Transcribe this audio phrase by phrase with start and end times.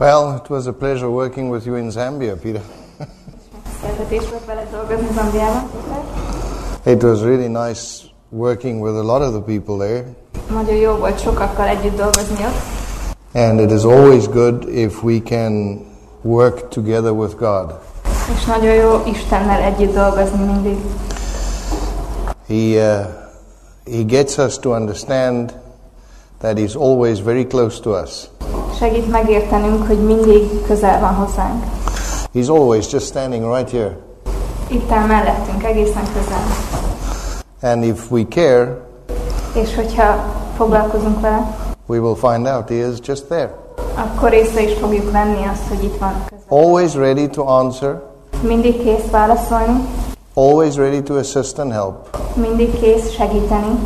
[0.00, 2.62] Well, it was a pleasure working with you in Zambia, Peter.
[3.52, 5.70] Megtiszteltetés volt veled dolgozni Zambiában.
[5.70, 6.94] Péter.
[6.94, 10.04] It was really nice working with a lot of the people there.
[10.50, 12.62] Nagyon jó volt sokakkal együtt dolgozni ott.
[13.34, 15.80] And it is always good if we can
[16.22, 17.78] work together with God.
[18.36, 20.76] És nagyon jó Istennel együtt dolgozni mindig.
[22.46, 23.06] He, uh,
[23.96, 25.54] he gets us to understand
[26.38, 28.29] that He's always very close to us.
[28.80, 31.64] Segít megértenünk, hogy mindig közel van hozzánk.
[32.34, 33.96] He's always just standing right here.
[34.68, 36.42] Itt áll mellettünk, egészen közel.
[37.62, 38.80] And if we care,
[39.54, 40.24] És hogyha
[40.56, 43.54] foglalkozunk vele, we will find out He is just there.
[43.94, 46.44] akkor észre is fogjuk venni azt, hogy itt van közel.
[46.64, 48.00] Always ready to answer,
[48.42, 49.80] Mindig kész válaszolni,
[50.34, 51.94] always ready to assist and help.
[52.34, 53.78] mindig kész segíteni,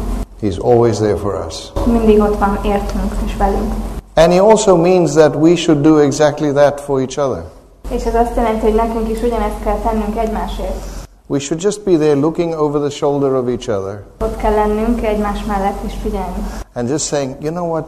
[0.43, 1.73] He's always there for us.
[1.87, 3.73] mindig ott van értünk és velünk.
[4.17, 7.43] And He also means that we should do exactly that for each other.
[7.91, 10.85] És ez azt jelenti, hogy nekünk is ugyanezt kell tennünk egymásért.
[11.27, 15.05] We should just be there looking over the shoulder of each other Ott kell lennünk
[15.07, 16.47] egymás mellett és figyelni.
[16.75, 17.85] and just saying, you know what,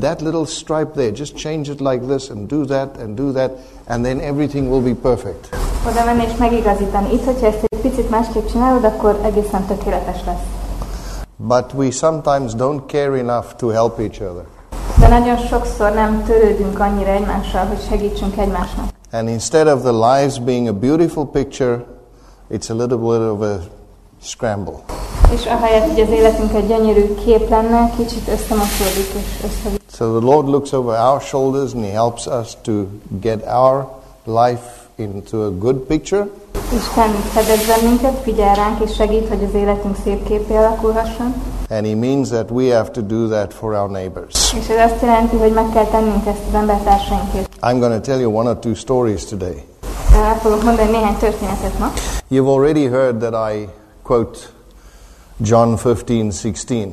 [0.00, 3.50] that little stripe there, just change it like this and do that and do that,
[3.86, 5.48] and then everything will be perfect.
[5.88, 7.12] Oda menni és megigazítani.
[7.12, 10.42] Itt, hogyha ezt egy picit másképp csinálod, akkor egészen tökéletes lesz.
[11.36, 14.44] But we sometimes don't care enough to help each other.
[15.18, 18.84] Nagyon sokszor nem törődünk annyira egymással, hogy segítsünk egymásnak.
[19.10, 21.84] And instead of the lives being a beautiful picture,
[22.50, 23.58] it's a little bit of a
[24.22, 24.74] scramble.
[25.32, 29.80] És ahelyett, hogy az életünk egy gyönyörű kép lenne, kicsit összemosódik és összevisz.
[29.96, 32.72] So the Lord looks over our shoulders and He helps us to
[33.20, 33.86] get our
[34.24, 36.28] life into a good picture.
[36.74, 41.34] Isten fedez bennünket, figyel ránk és segít, hogy az életünk szép képé alakulhasson.
[41.72, 44.52] And He means that we have to do that for our neighbors.
[44.52, 47.48] És ez azt jelenti, hogy meg kell tennünk ezt az embertársainkért.
[47.60, 49.64] I'm going to tell you one or two stories today.
[50.14, 51.92] El fogok mondani néhány történetet ma.
[52.30, 53.68] You've already heard that I
[54.02, 54.38] quote
[55.36, 56.88] John 15:16.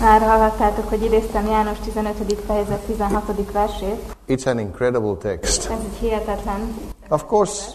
[0.00, 2.16] Már hallhattátok, hogy idéztem János 15.
[2.46, 3.52] fejezet 16.
[3.52, 4.00] versét.
[4.28, 5.70] It's an incredible text.
[5.70, 6.74] Ez egy hihetetlen.
[7.08, 7.70] Of course,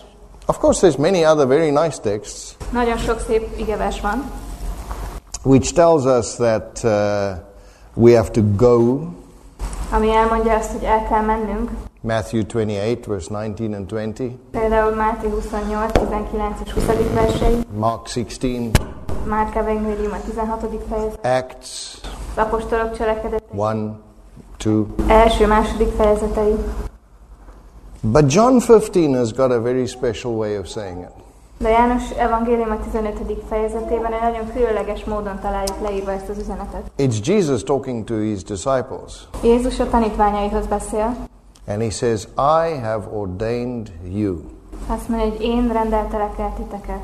[0.46, 4.32] of course there's many other very nice texts Nagyon sok szép igevers van,
[5.46, 7.38] which tells us that uh,
[7.96, 9.08] we have to go.
[9.92, 11.72] ami elmondja azt, hogy el kell mennünk.
[12.02, 16.86] Matthew 28 verse 19 and 20, Például Máté 28, 19 és 20.
[17.14, 18.82] versei, Mark 16,
[19.28, 20.66] Márk Evangélium a 16.
[20.90, 21.68] fejezet, Acts
[22.36, 23.90] az apostolok cselekedetei, 1,
[24.58, 24.86] 2.
[25.08, 26.56] első, második fejezetei.
[28.02, 31.25] But John 15 has got a very special way of saying it.
[31.66, 33.24] De János Evangélium a 15.
[33.50, 36.92] fejezetében egy nagyon különleges módon találjuk leírva ezt az üzenetet.
[36.98, 41.16] It's Jesus talking to his disciples, Jézus a tanítványaihoz beszél,
[41.68, 44.36] and he says, I have ordained you.
[44.88, 47.02] azt mondja, hogy én rendeltelek el titeket.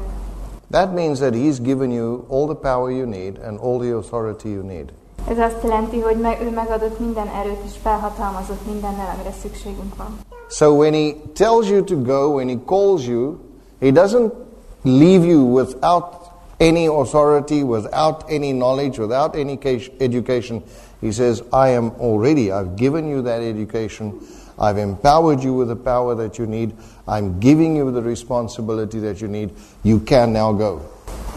[0.71, 4.47] That means that he's given you all the power you need and all the authority
[4.47, 4.93] you need.
[5.29, 10.19] Ez azt jelenti, hogy meg, ő megadott minden erőt és felhatalmazott mindennel, amire szükségünk van.
[10.49, 13.35] So when he tells you to go, when he calls you,
[13.79, 14.49] he doesn't
[14.83, 19.59] leave you without any authority, without any knowledge, without any
[19.99, 20.63] education.
[21.01, 24.19] He says, I am already, I've given you that education.
[24.59, 26.75] I've empowered you with the power that you need.
[27.07, 29.49] I'm giving you the responsibility that you need.
[29.83, 30.81] You can now go.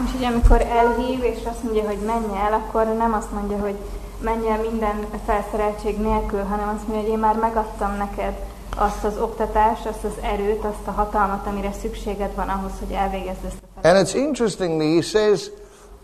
[0.01, 3.75] Úgyhogy amikor elhív, és azt mondja, hogy menj el, akkor nem azt mondja, hogy
[4.21, 8.35] menj el minden felszereltség nélkül, hanem azt mondja, hogy én már megadtam neked
[8.77, 13.45] azt az oktatást, azt az erőt, azt a hatalmat, amire szükséged van ahhoz, hogy elvégezd
[13.47, 13.89] ezt a.
[13.89, 15.51] And it's interestingly, he says,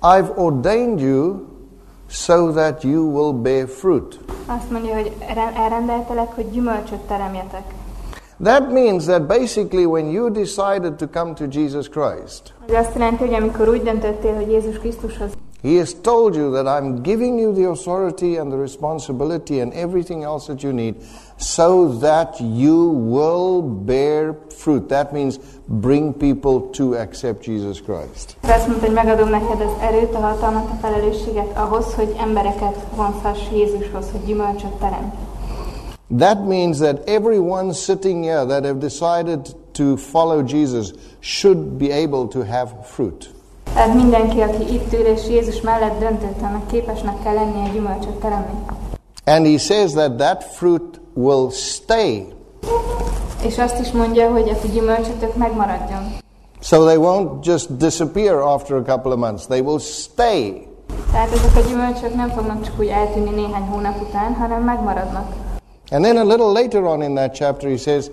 [0.02, 1.46] I've ordained you
[2.08, 4.18] so that you will bear fruit.
[4.46, 7.62] Azt mondja, hogy re- elrendeltelek, hogy gyümölcsöt teremjetek.
[8.42, 12.54] That means that basically when you decided to come to Jesus Christ,
[15.62, 20.24] He has told you that I'm giving you the authority and the responsibility and everything
[20.24, 20.94] else that you need
[21.40, 24.88] so that you will bear fruit.
[24.88, 28.36] That means bring people to accept Jesus Christ.
[28.42, 33.38] Ez mondta, hogy megadom neked az erőt, a hatalmat, a felelősséget ahhoz, hogy embereket vonzhass
[33.52, 35.12] Jézushoz, hogy gyümölcsöt terem.
[36.18, 42.26] That means that everyone sitting here that have decided to follow Jesus should be able
[42.28, 43.30] to have fruit.
[43.74, 48.64] Tehát mindenki, aki itt ül és Jézus mellett döntött, annak képesnek kell lennie gyümölcsöt teremni.
[49.24, 52.26] And he says that that fruit will stay.
[53.42, 56.16] És azt is mondja, hogy a gyümölcsötök megmaradjon.
[56.60, 59.46] So they won't just disappear after a couple of months.
[59.46, 60.66] They will stay.
[61.12, 65.32] Tehát ezek a gyümölcsök nem fognak csak úgy eltűnni néhány hónap után, hanem megmaradnak.
[65.90, 68.10] And then a little later on in that chapter, he says,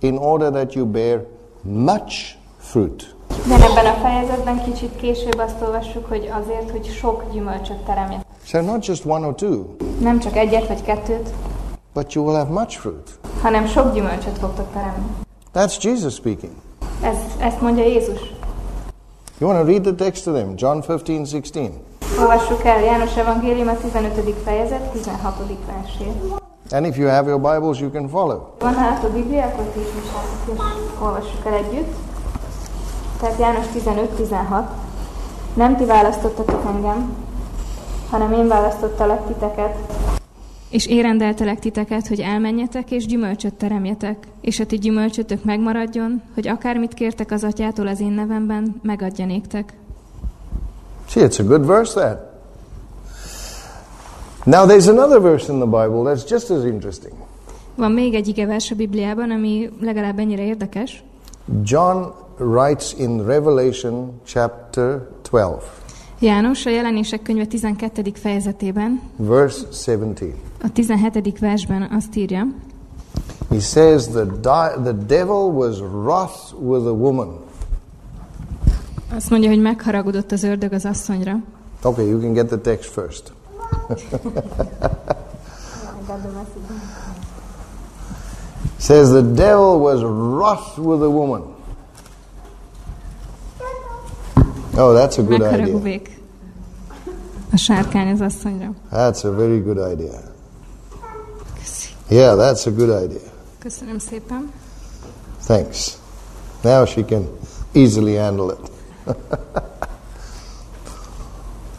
[0.00, 1.26] in order that you bear
[1.62, 3.14] much fruit.
[3.46, 8.24] De ebben a fejezetben kicsit később azt olvassuk, hogy azért, hogy sok gyümölcsöt teremjen.
[8.44, 9.64] So not just one or two,
[9.98, 11.28] Nem csak egyet vagy kettőt,
[11.94, 13.18] but you will have much fruit.
[13.42, 15.06] hanem sok gyümölcsöt fogtok teremni.
[15.54, 16.52] That's Jesus speaking.
[17.02, 18.20] Ez, ezt mondja Jézus.
[19.38, 20.54] You want to read the text to them?
[20.56, 21.70] John 15, 16.
[22.18, 24.34] Olvassuk el János Evangélium a 15.
[24.44, 25.34] fejezet 16.
[25.66, 26.40] versét.
[26.72, 28.54] And if you have your Bibles, you can follow.
[28.58, 30.58] Van Biblia, akkor ti is és
[31.02, 31.94] olvassuk el együtt.
[33.20, 34.64] Tehát János 15-16.
[35.54, 37.16] Nem ti választottatok engem,
[38.10, 39.76] hanem én választottalak titeket,
[40.70, 46.48] És én rendeltelek titeket, hogy elmenjetek és gyümölcsöt teremjetek, és a ti gyümölcsötök megmaradjon, hogy
[46.48, 49.72] akármit kértek az atyától az én nevemben, megadja néktek.
[51.06, 52.28] See, it's a good verse, that.
[54.44, 57.12] Now, there's another verse in the Bible that's just as interesting.
[57.74, 61.02] Van még egy igevers a Bibliában, ami legalább ennyire érdekes.
[61.62, 62.04] John
[62.38, 65.62] writes in Revelation chapter 12,
[66.20, 68.02] János a jelenések könyve 12.
[68.14, 70.34] fejezetében, verse 17.
[70.62, 71.38] a 17.
[71.38, 72.46] versben azt írja,
[73.48, 74.24] He says the,
[74.82, 77.38] the devil was wroth with a woman.
[79.14, 81.36] azt mondja, hogy megharagudott az ördög az asszonyra.
[81.82, 83.32] Okay, you can get the text first.
[88.78, 91.42] says the devil was wroth with a woman.
[94.80, 96.00] Oh, that's a good idea.
[97.52, 98.72] A sárkány az asszonyra.
[98.90, 100.20] That's a very good idea.
[102.08, 103.30] Yeah, that's a good idea.
[103.58, 104.52] Köszönöm szépen.
[105.44, 105.96] Thanks.
[106.62, 107.28] Now she can
[107.72, 108.70] easily handle it.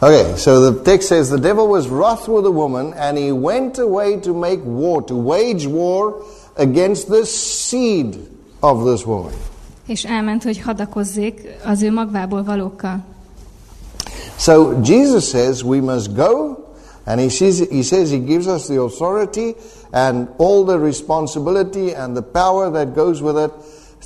[0.02, 3.78] okay, so the text says the devil was wroth with the woman, and he went
[3.78, 6.24] away to make war, to wage war
[6.56, 8.16] against the seed
[8.62, 9.34] of this woman.
[9.86, 13.04] És elment, hogy hadakozzék az ő magvából valókkal.
[14.38, 16.56] So Jesus says we must go,
[17.04, 19.54] and he says, he says he gives us the authority
[19.90, 23.50] and all the responsibility and the power that goes with it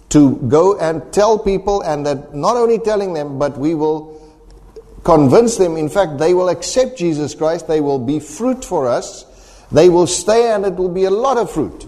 [0.08, 4.20] to go and tell people, and that not only telling them, but we will
[5.02, 5.76] convince them.
[5.76, 9.24] In fact, they will accept Jesus Christ, they will be fruit for us,
[9.72, 11.86] they will stay, and it will be a lot of fruit.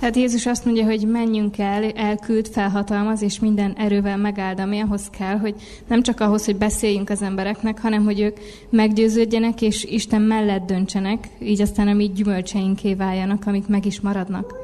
[0.00, 5.02] Tehát Jézus azt mondja, hogy menjünk el, elküld, felhatalmaz, és minden erővel megáld, ami ahhoz
[5.18, 5.54] kell, hogy
[5.88, 8.36] nem csak ahhoz, hogy beszéljünk az embereknek, hanem hogy ők
[8.70, 14.54] meggyőződjenek, és Isten mellett döntsenek, így aztán a mi gyümölcseinké váljanak, amik meg is maradnak.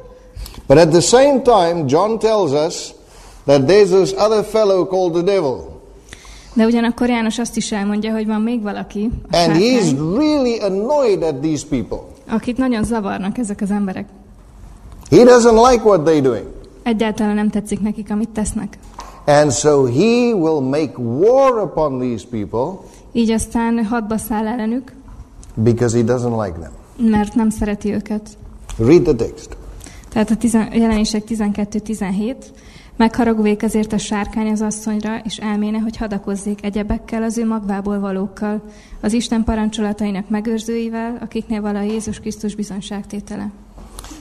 [0.67, 2.93] But at the same time, John tells us
[3.45, 5.75] that there's this other fellow called the devil.
[6.53, 11.35] De ugyanakkor János azt is elmondja, hogy van még valaki, And he's really annoyed at
[11.35, 11.99] these people.
[12.29, 14.07] akit nagyon zavarnak ezek az emberek.
[15.09, 16.45] He doesn't like what they're doing.
[16.83, 18.77] Egyáltalán nem tetszik nekik, amit tesznek.
[19.25, 22.79] And so he will make war upon these people
[23.11, 24.93] Így aztán hadba száll ellenük,
[25.55, 26.71] because he doesn't like them.
[27.11, 28.29] mert nem szereti őket.
[28.77, 29.57] Read the text.
[30.09, 32.35] Tehát a tizen, jelenések 12-17.
[32.95, 38.61] Megharagvék azért a sárkány az asszonyra, és elméne, hogy hadakozzék egyebekkel az ő magvából valókkal,
[39.01, 43.51] az Isten parancsolatainak megőrzőivel, akiknél vala Jézus Krisztus bizonságtétele.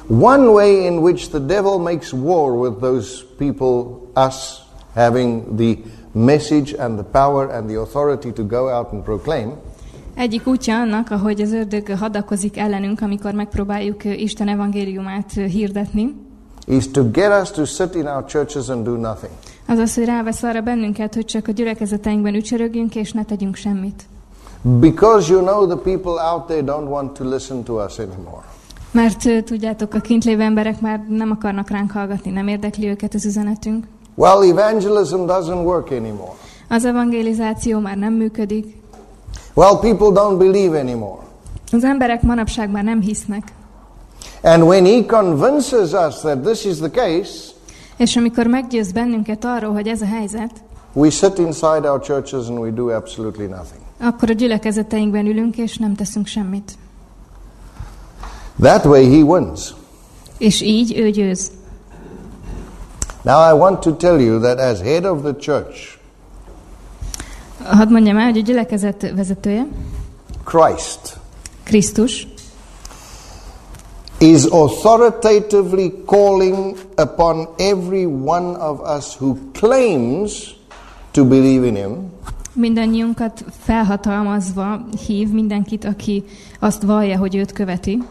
[0.09, 4.63] One way in which the devil makes war with those people, us
[4.95, 5.79] having the
[6.13, 9.53] message and the power and the authority to go out and proclaim,
[10.15, 16.15] Egyik útja annak, ahogy az ördög hadakozik ellenünk, amikor megpróbáljuk Isten evangéliumát hirdetni,
[16.67, 19.33] is to get us to sit in our churches and do nothing.
[19.69, 24.03] az az, hogy rávesz arra bennünket, hogy csak a gyülekezeteinkben ücsörögjünk, és ne tegyünk semmit.
[24.63, 28.45] Because you know the people out there don't want to listen to us anymore.
[28.97, 33.25] Mert tudjátok, a kint lévő emberek már nem akarnak ránk hallgatni, nem érdekli őket az
[33.25, 33.87] üzenetünk.
[34.15, 36.33] Well, evangelism doesn't work anymore.
[36.69, 38.77] Az evangelizáció már nem működik.
[39.55, 41.23] Well, people don't believe anymore.
[41.73, 43.43] Az emberek manapság már nem hisznek.
[44.43, 47.53] And when he convinces us that this is the case,
[47.97, 50.51] És amikor meggyőz bennünket arról, hogy ez a helyzet,
[50.93, 53.81] we sit inside our churches and we do absolutely nothing.
[54.01, 56.73] akkor a gyülekezeteinkben ülünk, és nem teszünk semmit.
[58.61, 59.75] That way he wins.
[60.39, 61.51] És így ő győz.
[63.23, 65.99] Now, I want to tell you that as head of the church,
[67.65, 69.67] Hadd mondjam el, hogy a gyülekezet vezetője,
[70.45, 71.19] Christ
[71.63, 72.27] Krisztus,
[74.19, 80.57] is authoritatively calling upon every one of us who claims
[81.11, 82.15] to believe in him
[82.53, 86.25] mindannyiunkat felhatalmazva hív mindenkit, aki
[86.61, 88.03] azt vallja, hogy őt követi,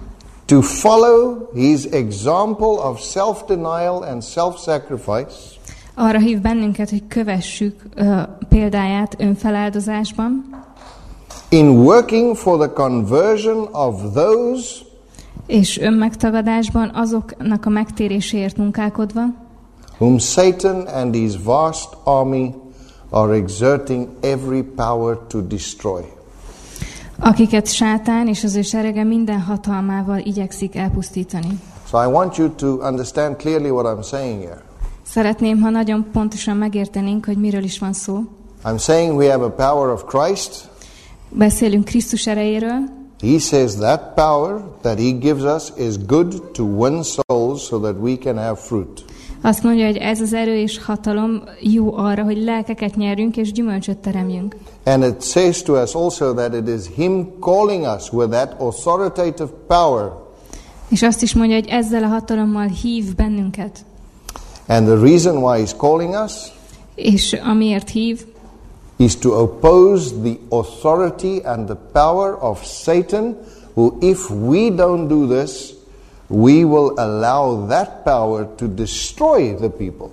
[0.46, 5.56] to follow his example of self-denial and self-sacrifice
[5.98, 10.64] Arra hív bennünket, hogy kövessük ö, példáját önfeláldozásban,
[11.50, 14.84] in working for the conversion of those
[15.48, 19.24] és önmegtagadásban azoknak a megtéréséért munkálkodva,
[19.98, 22.54] whom Satan and his vast army
[23.10, 26.14] are exerting every power to destroy.
[27.19, 31.60] Akiket sátán és az ő serege minden hatalmával igyekszik elpusztítani.
[31.89, 34.62] So I want you to understand clearly what I'm saying here.
[35.03, 38.19] Szeretném, ha nagyon pontosan megértenénk, hogy miről is van szó.
[38.63, 40.69] I'm saying we have a power of Christ.
[41.29, 47.03] Beszélünk Krisztus erejéről, He says that power that he gives us is good to win
[47.03, 49.05] souls so that we can have fruit.
[49.42, 53.98] Azt mondja, hogy ez az erő és hatalom jó arra, hogy lelkeket nyerjünk és gyümölcsöt
[53.98, 54.56] teremjünk.
[54.84, 59.50] And it says to us also that it is him calling us with that authoritative
[59.68, 60.12] power.
[60.88, 63.80] És azt is mondja, hogy ezzel a hatalommal hív bennünket.
[64.68, 66.34] And the reason why he's calling us
[66.96, 68.25] És amiért hív,
[68.98, 73.38] is to oppose the authority and the power of Satan,
[73.74, 75.75] who, if we don't do this,
[76.27, 80.08] we will allow that power to destroy the people.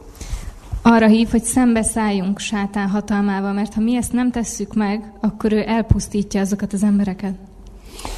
[0.82, 5.64] arra hív, hogy szembeszálljunk sátán hatalmával, mert ha mi ezt nem tesszük meg, akkor ő
[5.66, 7.34] elpusztítja azokat az embereket.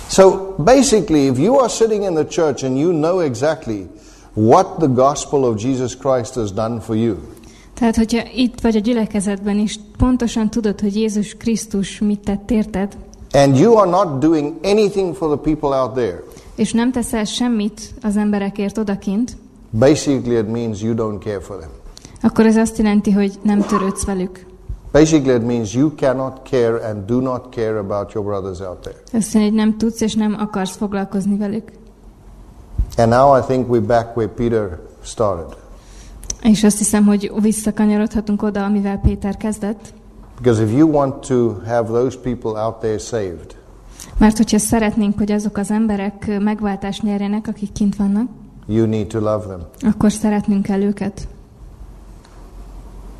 [0.08, 3.86] So basically, if you are sitting in the church and you know exactly
[4.32, 7.14] what the gospel of Jesus Christ has done for you,
[7.74, 12.96] Tehát, hogyha itt vagy a gyülekezetben is pontosan tudod, hogy Jézus Krisztus mit tett érted,
[13.32, 16.22] and you are not doing anything for the people out there,
[16.54, 19.37] és nem teszel semmit az emberekért odakint,
[19.70, 21.70] basically it means you don't care for them.
[22.23, 24.46] akkor ez azt jelenti, hogy nem törődsz velük.
[24.92, 28.96] Basically, it means you cannot care and do not care about your brothers out there.
[29.12, 31.70] Azt jelenti, hogy nem tudsz és nem akarsz foglalkozni velük.
[32.96, 35.56] And now I think we're back where Peter started.
[36.42, 39.94] És azt hiszem, hogy visszakanyarodhatunk oda, amivel Péter kezdett.
[40.37, 43.56] Because if you want to have those people out there saved,
[44.18, 48.28] Mert hogyha szeretnénk, hogy azok az emberek megváltást nyerjenek, akik kint vannak,
[48.66, 49.61] you need to love them.
[49.92, 51.28] akkor szeretnünk kell őket.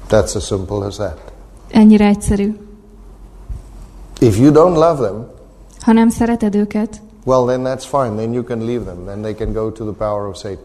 [0.09, 1.33] That's as simple as that.
[1.71, 2.57] Ennyire egyszerű.
[4.21, 5.27] If you don't love them,
[5.81, 8.15] Ha nem szereted őket, well, then that's fine.
[8.17, 9.05] Then you can leave them.
[9.05, 10.59] Then they can go to the power of Satan.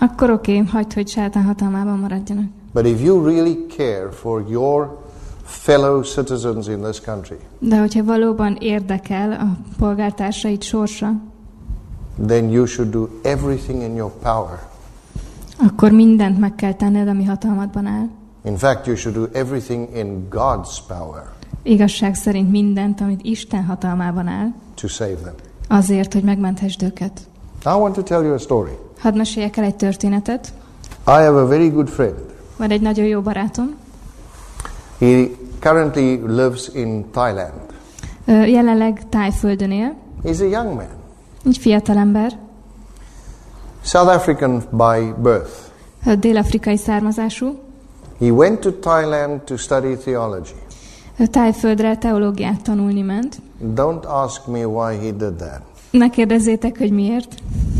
[0.00, 2.44] akkor oké, okay, hagyd, hogy sátán hatalmában maradjanak.
[2.72, 4.98] But if you really care for your
[5.46, 11.12] fellow citizens in this country, De hogyha valóban érdekel a polgártársaid sorsa,
[12.26, 14.68] then you should do everything in your power.
[15.66, 18.08] akkor mindent meg kell tenned, ami hatalmadban áll.
[18.44, 24.26] In fact, you should do everything in God's power Igazság szerint mindent, amit Isten hatalmában
[24.26, 25.34] áll, to save them.
[25.68, 27.20] azért, hogy megmenthesd őket.
[27.64, 28.70] I want to tell you a story.
[28.98, 30.52] Hadd meséljek el egy történetet.
[31.06, 32.14] I have a very good friend.
[32.56, 33.74] Van egy nagyon jó barátom.
[34.98, 35.28] He
[35.60, 37.52] currently lives in Thailand.
[38.26, 39.94] Jelenleg Tájföldön él.
[40.24, 40.88] He's a young man,
[41.44, 42.32] Egy fiatal ember,
[43.82, 45.50] South African by birth.
[46.06, 47.58] ö, dél-afrikai származású.
[48.18, 50.54] He went to Thailand to study theology.
[51.30, 53.36] Tájföldre teológiát tanulni ment.
[53.74, 55.62] Don't ask me why he did that.
[55.90, 57.34] Ne kérdezzétek, hogy miért.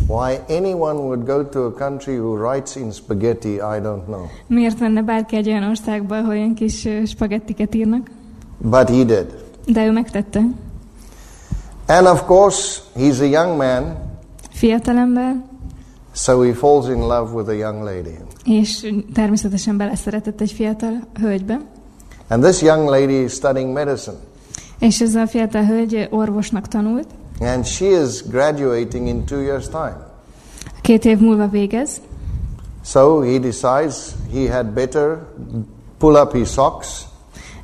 [0.08, 4.24] Why anyone would go to a country who writes in spaghetti, I don't know.
[4.46, 8.10] Miért menne bárki egy olyan országba, ahol ilyen kis spagettiket írnak?
[8.58, 9.26] But he did.
[9.66, 10.40] De ő megtette.
[11.86, 13.96] And of course, he's a young man,
[14.50, 15.36] Fiatal ember,
[16.14, 18.14] so he falls in love with a young lady.
[18.44, 21.60] és természetesen beleszeretett egy fiatal hölgybe.
[22.28, 24.16] And this young lady is studying medicine.
[24.78, 27.06] És ez a fiatal hölgy orvosnak tanult.
[27.40, 29.96] And she is graduating in two years' time.
[30.80, 32.00] Két év múlva végez,
[32.84, 33.96] So he decides
[34.32, 35.18] he had better
[35.98, 37.04] pull up his socks.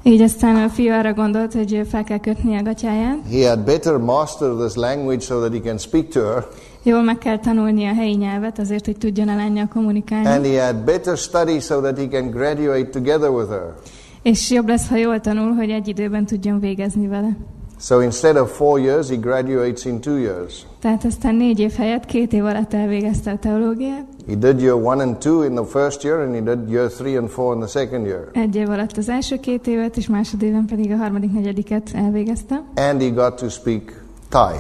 [0.03, 3.19] így aztán a fiú arra gondolt, hogy fel kell kötni a gatyáját.
[3.31, 6.47] He had better master this language so that he can speak to her.
[6.83, 10.27] Jól meg kell tanulni a helyi nyelvet azért, hogy tudjon a lányjal kommunikálni.
[10.27, 13.75] And he had better study so that he can graduate together with her.
[14.23, 17.37] És jobb lesz, ha jól tanul, hogy egy időben tudjon végezni vele.
[17.83, 20.67] So instead of four years, he graduates in two years.
[20.81, 24.07] Tehát aztán négy év helyett két év alatt elvégezte a teológiát.
[24.27, 27.17] He did year one and two in the first year, and he did year three
[27.17, 28.29] and four in the second year.
[28.33, 32.63] Egy év alatt az első két évet, és másodéven pedig a harmadik, negyediket elvégezte.
[32.75, 34.57] And he got to speak Thai.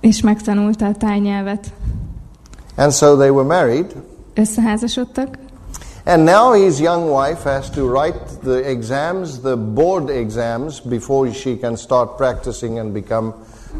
[0.00, 1.72] És megtanulta a tájnyelvet.
[2.74, 3.94] And so they were married.
[4.34, 5.38] Összeházasodtak,
[6.08, 11.56] And now his young wife has to write the exams, the board exams, before she
[11.58, 13.34] can start practicing and become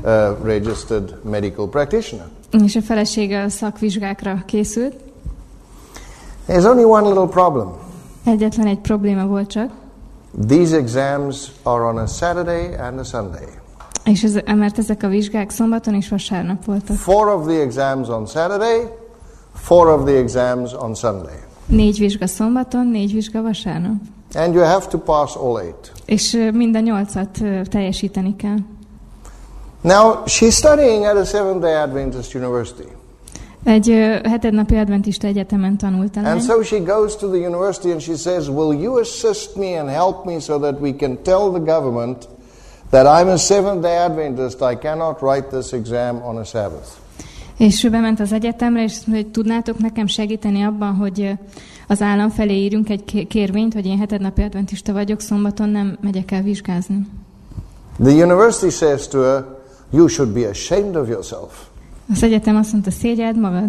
[0.04, 2.26] a registered medical practitioner.
[2.64, 4.95] és a felesége a szakvizsgákra készült.
[6.49, 7.73] There's only one little problem.
[8.25, 9.71] Egyetlen egy probléma volt csak,
[10.49, 13.47] These exams are on a Saturday and a Sunday.
[14.04, 16.97] és ez, mert ezek a vizsgák szombaton és vasárnap voltak.
[16.97, 18.80] Four of the exams on Saturday,
[19.54, 21.38] four of the exams on Sunday.
[21.66, 24.00] Négy vizsga szombaton, négy vizsga vasárnap.
[24.35, 25.92] And you have to pass all eight.
[26.04, 28.56] És mind a nyolcat teljesíteni kell.
[29.80, 32.88] Now, she's studying at a Seventh day Adventist university.
[33.64, 33.87] Egy
[34.25, 38.80] hetednapi adventista egyetemen tanult And so she goes to the university and she says, Will
[38.80, 42.28] you assist me and help me so that we can tell the government
[42.90, 44.61] that I'm a Seventh day Adventist?
[44.61, 47.06] I cannot write this exam on a Sabbath.
[47.57, 51.33] És ő bement az egyetemre, és hogy tudnátok nekem segíteni abban, hogy
[51.89, 56.31] az állam felé írjunk egy ké- kérvényt, hogy én hetednapi adventista vagyok, szombaton nem megyek
[56.31, 57.07] el vizsgázni.
[58.03, 59.45] The university says to her,
[59.93, 61.67] You should be ashamed of yourself.
[62.13, 63.69] Az egyetem azt mondta, szégyeld magad.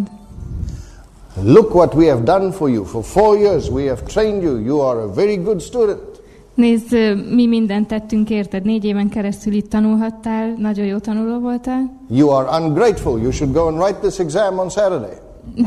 [1.44, 2.84] Look what we have done for you.
[2.84, 4.58] For four years we have trained you.
[4.58, 6.16] You are a very good student.
[6.57, 6.91] Nézd,
[7.33, 8.63] mi mindent tettünk érted.
[8.63, 11.91] Négy éven keresztül itt tanulhattál, nagyon jó tanuló voltál.
[12.09, 13.19] You are ungrateful.
[13.21, 15.17] You should go and write this exam on Saturday.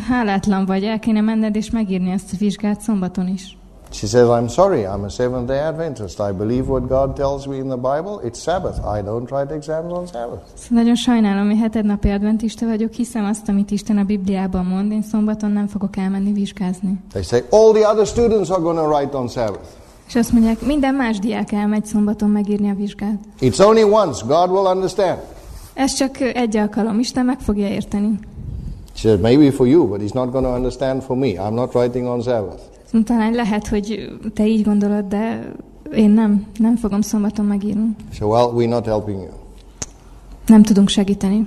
[0.09, 3.59] Hálátlan vagy, el kéne menned és megírni ezt a vizsgát szombaton is.
[3.92, 6.20] She says, I'm sorry, I'm a Seventh day Adventist.
[6.20, 8.20] I believe what God tells me in the Bible.
[8.25, 8.78] It's Sabbath.
[8.78, 10.42] I don't write exams on Sabbath.
[10.54, 15.02] Szóval nagyon sajnálom, hogy hetednapi adventista vagyok, hiszem azt, amit Isten a Bibliában mond, én
[15.02, 17.00] szombaton nem fogok elmenni vizsgázni.
[17.12, 19.79] They say, all the other students are going to write on Sabbath.
[20.11, 23.19] És azt mondják, minden más diák elmegy szombaton megírni a vizsgát.
[23.40, 24.25] It's only once.
[24.26, 25.19] God will understand.
[25.75, 28.19] Ez csak egy alkalom, Isten meg fogja érteni.
[28.95, 31.29] She said, maybe for you, but he's not going to understand for me.
[31.29, 32.62] I'm not writing on Sabbath.
[32.85, 35.52] Szóval Talán lehet, hogy te így gondolod, de
[35.95, 37.97] én nem, nem fogom szombaton megírni.
[38.12, 39.33] So, well, we're not helping you.
[40.47, 41.47] Nem tudunk segíteni.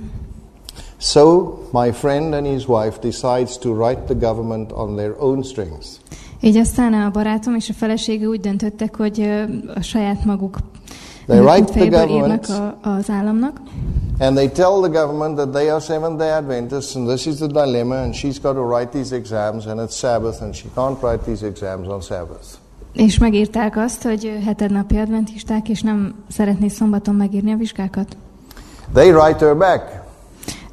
[0.98, 5.86] So, my friend and his wife decides to write the government on their own strings.
[6.44, 9.30] Így aztán a barátom és a felesége úgy döntöttek, hogy
[9.74, 10.56] a saját maguk
[11.26, 13.60] They write the government a, az államnak,
[14.18, 17.46] and they tell the government that they are Seventh day Adventists and this is the
[17.46, 21.24] dilemma and she's got to write these exams and it's Sabbath and she can't write
[21.24, 22.46] these exams on Sabbath.
[22.92, 28.16] és megírták azt, hogy hetednapi adventisták, és nem szeretné szombaton megírni a vizsgákat.
[28.92, 30.02] They write her back.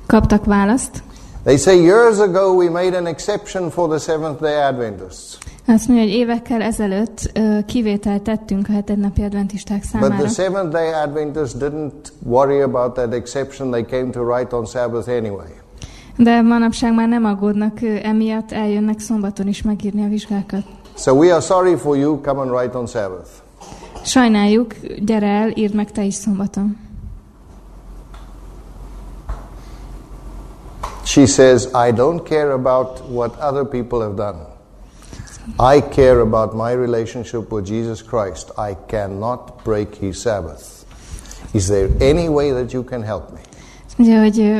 [0.06, 1.04] Kaptak választ.
[1.44, 5.38] They say years ago we made an exception for the Seventh day Adventists.
[5.68, 10.16] Azt mondja, hogy évekkel ezelőtt kivételt tettünk a hetednapi adventisták But számára.
[10.16, 13.72] the Seventh day Adventists didn't worry about that exception.
[13.72, 15.48] They came to write on Sabbath anyway.
[16.18, 20.64] De manapság már nem aggódnak emiatt, eljönnek szombaton is megírni a vizsgákat.
[20.98, 22.22] So we are sorry for you.
[22.22, 23.30] Come and write on Sabbath.
[24.04, 26.78] Sajnáljuk, gyere el, írd meg te is szombaton.
[31.04, 34.51] She says, I don't care about what other people have done.
[35.60, 38.52] I care about my relationship with Jesus Christ.
[38.58, 40.64] I cannot break his Sabbath.
[41.52, 43.40] Is there any way that you can help me?
[43.98, 44.60] Mondja, hogy ö,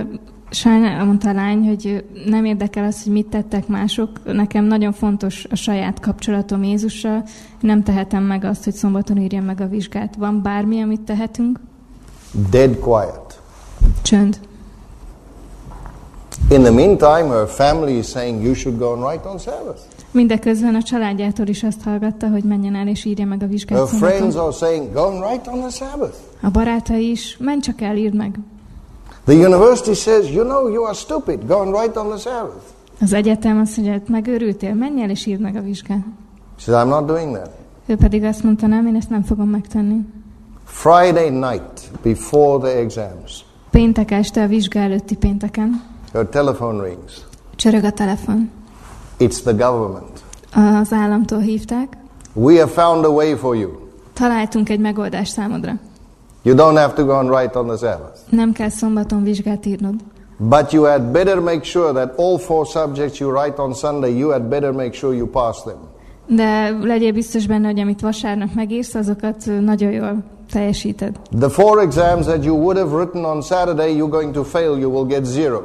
[0.50, 4.10] sajnál, mondta a lány, hogy nem érdekel az, hogy mit tettek mások.
[4.24, 7.24] Nekem nagyon fontos a saját kapcsolatom Jézussal.
[7.60, 10.16] Nem tehetem meg azt, hogy szombaton írjam meg a vizsgát.
[10.16, 11.60] Van bármi, amit tehetünk?
[12.50, 13.42] Dead quiet.
[14.02, 14.40] Csönd.
[16.50, 19.91] In the meantime, her family is saying, You should go and write on Sabbath.
[20.12, 23.88] Mindeközben a családjától is azt hallgatta, hogy menjen el és írja meg a vizsgát Her
[23.88, 24.46] friends szombaton.
[24.46, 26.16] are saying, Go and write on the Sabbath.
[26.42, 28.40] A barátai is, menj csak el, írd meg.
[29.26, 31.46] The university says, You know, you are stupid.
[31.48, 32.64] Go and write on the Sabbath.
[33.02, 36.04] Az egyetem azt mondja, hogy megőrültél, menj el és írd meg a vizsgát.
[36.58, 37.50] She says, I'm not doing that.
[37.86, 39.98] Ő pedig azt mondta, nem, én ezt nem fogom megtenni.
[40.66, 47.14] Friday night, before the exams, Péntek este, a vizsga előtti pénteken, her telephone rings.
[47.56, 48.50] csörög a telefon.
[49.22, 50.24] It's the government.
[50.54, 51.98] Ah, az államtól hívták.
[52.34, 53.70] We have found a way for you.
[54.14, 55.74] Találtunk egy megoldást számodra.
[56.42, 58.20] You don't have to go and write on the Sabbath.
[58.30, 59.94] Nem kell szombaton vizsgát írnod.
[60.38, 64.32] But you had better make sure that all four subjects you write on Sunday, you
[64.32, 65.78] had better make sure you pass them.
[66.28, 71.20] De legyél biztos benne, hogy amit vasárnap megírsz, azokat nagyon jól teljesíted.
[71.40, 74.92] The four exams that you would have written on Saturday, you're going to fail, you
[74.92, 75.62] will get zero.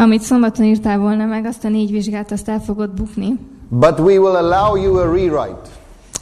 [0.00, 3.38] Amit szombaton írtál volna meg, azt a négy vizsgát, azt el fogod bukni.
[3.68, 5.68] But we will allow you a rewrite.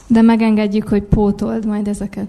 [0.06, 2.26] De megengedjük, hogy pótold majd ezeket.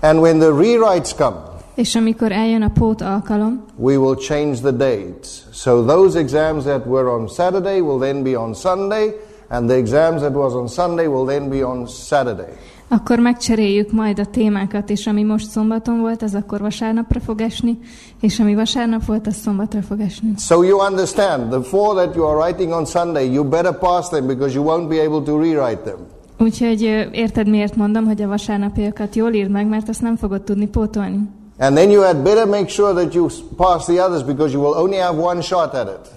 [0.00, 1.36] And when the rewrites come,
[1.74, 5.42] És amikor eljön a pót alkalom, we will change the dates.
[5.52, 9.14] So those exams that were on Saturday will then be on Sunday,
[9.48, 12.52] and the exams that was on Sunday will then be on Saturday.
[12.92, 17.78] Akkor megcseréljük majd a témákat, és ami most szombaton volt, az akkor vasárnapra fog esni,
[18.20, 20.34] és ami vasárnap volt, az szombatra fog esni.
[20.38, 24.26] So you understand, the four that you are writing on Sunday, you better pass them
[24.26, 25.96] because you won't be able to rewrite them.
[26.38, 30.66] Úgyhogy érted, miért mondom, hogy a vasárnapiakat jól írd meg, mert azt nem fogod tudni
[30.66, 31.28] pótolni.
[31.58, 34.82] And then you had better make sure that you pass the others because you will
[34.82, 36.10] only have one shot at it.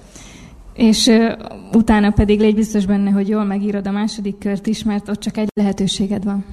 [0.74, 1.32] És ö,
[1.74, 5.38] utána pedig légy biztos benne, hogy jól megírod a második kört is, mert ott csak
[5.38, 6.46] egy lehetőséged van.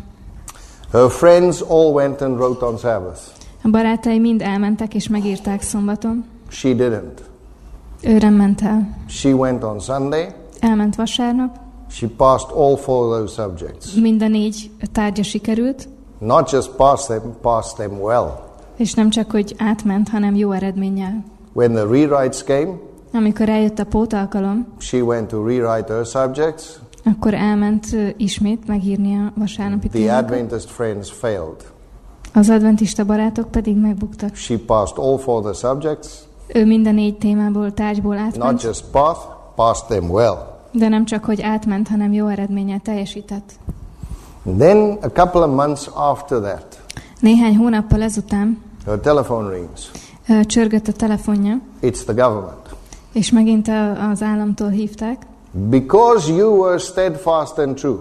[0.92, 3.20] Her friends all went and wrote on Sabbath.
[3.64, 6.24] A barátai mind elmentek és megírták szombaton.
[6.48, 7.20] She didn't.
[8.02, 8.96] Ő nem ment el.
[9.08, 10.26] She went on Sunday.
[10.60, 11.56] Elment vasárnap,
[11.90, 13.94] She passed all four of those subjects.
[13.94, 18.30] mind a négy tárgya sikerült, Not just passed them, passed them well.
[18.76, 21.24] és nem csak, hogy átment, hanem jó eredménnyel.
[21.52, 22.74] When the rewrites came,
[23.12, 26.64] Amikor eljött a pótalkalom, she went to rewrite her subjects.
[27.04, 27.86] Akkor elment
[28.16, 30.16] ismét megírni a vasárnapi The.
[30.16, 31.70] Adventist friends failed.
[32.34, 34.34] Az adventista barátok pedig megbuktak.
[34.34, 36.08] She passed all four the subjects.
[36.54, 39.20] Ő mind a négy témából, tárgyból Not átment, just path,
[39.54, 40.36] passed them well.
[40.72, 43.52] de nem csak, hogy átment, hanem jó eredménnyel teljesített.
[44.58, 46.80] Then, a couple of months after that,
[47.20, 49.90] Néhány hónappal ezután her telephone rings.
[50.46, 52.74] csörgött a telefonja, It's the government.
[53.12, 53.68] és megint
[54.12, 55.22] az államtól hívták.
[55.54, 57.98] Because you were steadfast and true,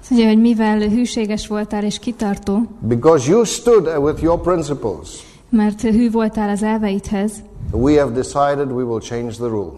[0.00, 5.08] Azt mondja, hogy mivel hűséges voltál és kitartó, because you stood with your principles,
[5.48, 7.32] mert hű voltál az elveidhez,
[7.70, 9.70] we have decided we will change the rule.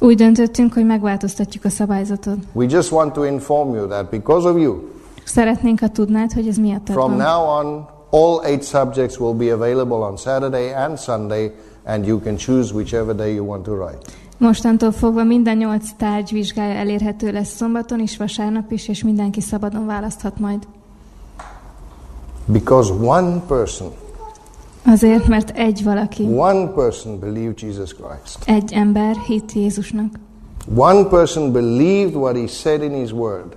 [0.00, 2.36] úgy döntöttünk, hogy megváltoztatjuk a szabályzatot.
[2.52, 4.76] We just want to inform you that because of you,
[5.24, 7.26] Szeretnénk, ha tudnád, hogy ez miattad from van.
[7.26, 11.52] now on, all eight subjects will be available on Saturday and Sunday,
[11.84, 13.98] and you can choose whichever day you want to write.
[14.38, 19.86] Mostantól fogva minden nyolc tárgy vizsgája elérhető lesz szombaton is, vasárnap is, és mindenki szabadon
[19.86, 20.66] választhat majd.
[22.44, 23.92] Because one person,
[24.86, 28.38] Azért, mert egy valaki, one person believed Jesus Christ.
[28.44, 30.14] egy ember hitt Jézusnak.
[30.74, 33.56] One person believed what he said in his word.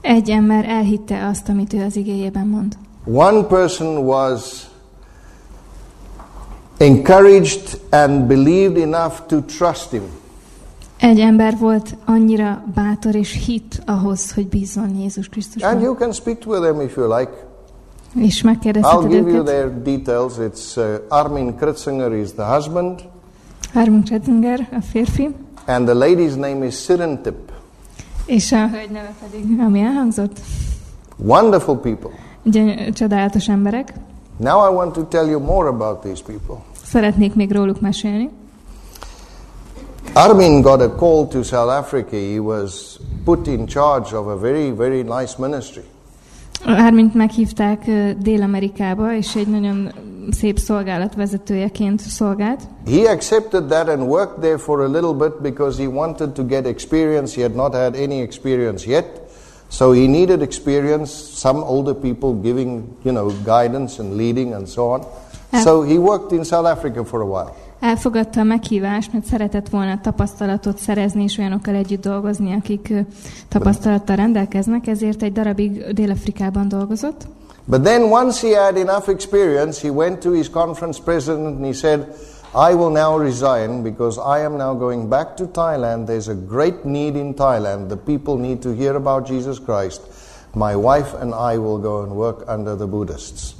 [0.00, 2.76] Egy ember elhitte azt, amit ő az igéjében mond.
[3.04, 4.68] One person was
[6.76, 10.02] encouraged and believed enough to trust him.
[11.00, 15.80] Egy ember volt annyira bátor és hit ahhoz, hogy bízzon Jézus And Krisztusban.
[15.80, 17.30] you can speak to them if you like.
[18.14, 19.44] És I'll megkérdezheted give you őket.
[19.44, 20.32] their details.
[20.38, 23.00] It's uh, Armin Kritzinger is the husband,
[23.72, 25.34] Harmon Kretzinger, a férfi,
[25.66, 27.52] and the lady's name is Sirentip.
[28.26, 30.38] és a hölgy neve pedig, ami elhangzott,
[31.16, 32.10] Wonderful people.
[32.42, 33.94] ugye csodálatos emberek.
[34.36, 36.56] Now I want to tell you more about these people.
[36.84, 38.30] Szeretnék még róluk mesélni.
[40.14, 42.16] Armin got a call to South Africa.
[42.16, 45.84] He was put in charge of a very, very nice ministry.
[46.66, 49.92] Ármint meghívták ö, Dél-Amerikába, és egy nagyon
[50.30, 52.60] szép szolgálat vezetőjeként szolgált.
[52.86, 56.66] He accepted that and worked there for a little bit because he wanted to get
[56.66, 57.34] experience.
[57.34, 59.20] He had not had any experience yet.
[59.68, 64.90] So he needed experience, some older people giving, you know, guidance and leading and so
[64.90, 65.00] on.
[65.52, 67.54] Uh, so he worked in South Africa for a while.
[67.80, 72.92] Elfogadta a meghívást, mert szeretett volna tapasztalatot szerezni, és olyanokkal együtt dolgozni, akik
[73.48, 77.26] tapasztalattal rendelkeznek, ezért egy darabig Dél-Afrikában dolgozott.
[77.64, 81.72] But then once he had enough experience, he went to his conference president and he
[81.72, 82.06] said,
[82.52, 86.06] I will now resign because I am now going back to Thailand.
[86.06, 87.88] There's a great need in Thailand.
[87.88, 90.00] The people need to hear about Jesus Christ.
[90.54, 93.59] My wife and I will go and work under the Buddhists.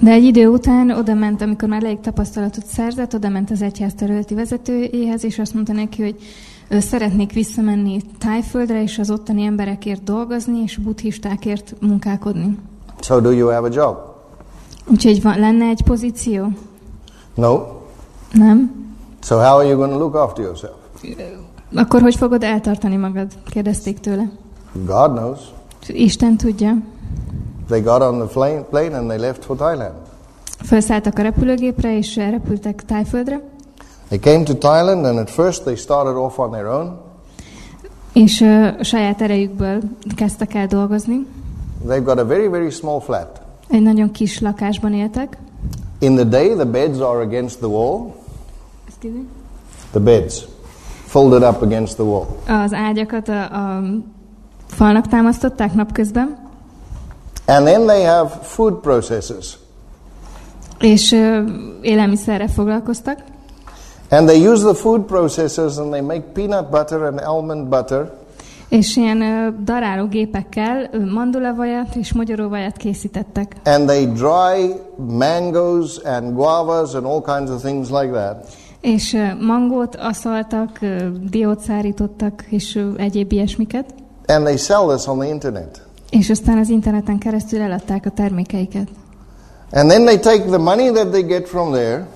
[0.00, 3.94] De egy idő után oda ment, amikor már elég tapasztalatot szerzett, oda ment az egyház
[3.94, 6.16] területi vezetőjéhez, és azt mondta neki, hogy
[6.80, 12.58] szeretnék visszamenni Tájföldre, és az ottani emberekért dolgozni, és buddhistákért munkálkodni.
[13.00, 13.96] So, do you have a job?
[14.86, 16.48] Úgyhogy van, lenne egy pozíció?
[17.34, 17.58] No.
[18.32, 18.84] Nem?
[19.22, 20.74] So, how are you going to look after yourself?
[21.74, 23.26] Akkor hogy fogod eltartani magad?
[23.50, 24.30] Kérdezték tőle.
[24.72, 25.40] God knows.
[25.86, 26.76] Isten tudja.
[27.68, 29.92] They got on the plane, plane and they left for Thailand.
[30.58, 33.40] Felszálltak a repülőgépre, és repültek Tájföldre,
[34.08, 36.96] They came to Thailand and at first they started off on their own.
[38.12, 39.80] és ö, saját erejükből
[40.16, 41.26] kezdtek el dolgozni.
[41.86, 43.40] They've got a very, very small flat.
[43.68, 45.38] Egy nagyon kis lakásban éltek.
[45.98, 48.12] In the day, the beds are against the wall.
[49.90, 50.46] The beds
[51.06, 52.26] folded up against the wall.
[52.46, 53.82] Az ágyakat a, a
[54.66, 56.43] falnak támasztották napközben,
[57.46, 59.58] And then they have food processors.
[60.80, 61.42] és ö,
[61.82, 63.18] élelmiszerrel foglalkoztak,
[64.10, 68.12] And they use the food processors and they make peanut butter and almond butter.
[68.68, 73.56] És ilyen ö, daráló gépekkel mandulavajat és magyaróvajat készítettek.
[73.64, 78.46] And they dry mangoes and guavas and all kinds of things like that.
[78.80, 80.78] És ö, mangót aszaltak,
[81.30, 83.94] diót szárítottak, és egyéb ilyesmiket.
[84.26, 85.82] And they sell this on the internet.
[86.18, 88.88] És aztán az interneten keresztül eladták a termékeiket.
[89.72, 92.06] And then they take the money that they get from there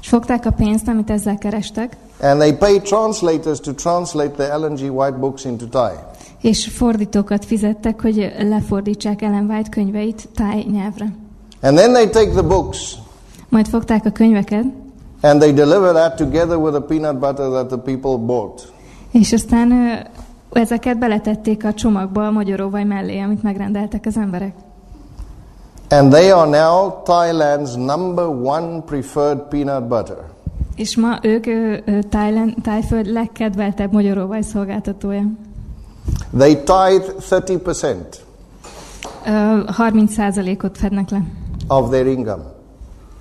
[0.00, 4.74] És fogták a pénzt, amit ezzel kerestek, and they pay translators to translate the Ellen
[4.74, 4.80] G.
[4.80, 5.92] White books into Thai.
[6.40, 11.14] és fordítókat fizettek, hogy lefordítsák Ellen White könyveit táj nyelvre.
[11.60, 12.94] And then they take the books
[13.48, 14.64] Majd fogták a könyveket,
[15.20, 18.72] and they deliver that together with the peanut butter that the people bought.
[19.10, 19.72] és aztán
[20.52, 24.54] ezeket beletették a csomagba a magyaróvaj mellé, amit megrendeltek az emberek.
[25.90, 30.16] And they are now Thailand's number one preferred peanut butter.
[30.76, 31.44] És ma ők
[32.08, 35.22] Thailand, Tájföld legkedveltebb magyaróvaj szolgáltatója.
[36.38, 37.96] They tithe 30%
[39.26, 41.22] Ö, 30%-ot fednek le.
[41.68, 42.42] of their income.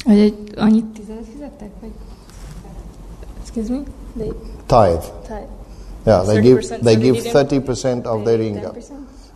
[0.06, 1.70] Vagy egy, annyit tizedet fizettek?
[1.82, 1.92] Vagy?
[3.42, 3.80] Excuse me?
[4.18, 4.32] They,
[4.66, 5.12] Tithe.
[5.28, 5.42] Thai.
[6.08, 8.76] Yeah, they give 30%, they so give didn't 30% of their income.
[8.76, 8.82] 10%?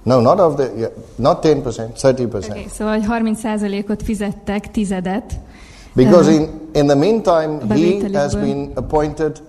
[0.04, 1.62] No, not of the yeah, not 10%,
[1.96, 2.50] 30%.
[2.50, 5.40] Okay, szóval hogy 30%-ot fizettek, tizedet.
[5.94, 9.42] Because in in the meantime he has been appointed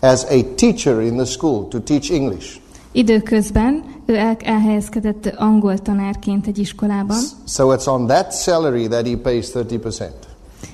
[0.00, 2.60] as a teacher in the school to teach English.
[2.92, 9.16] Időközben ő el, elhelyezkedett angol tanárként egy iskolában, So it's on that salary that he
[9.16, 10.08] pays 30%.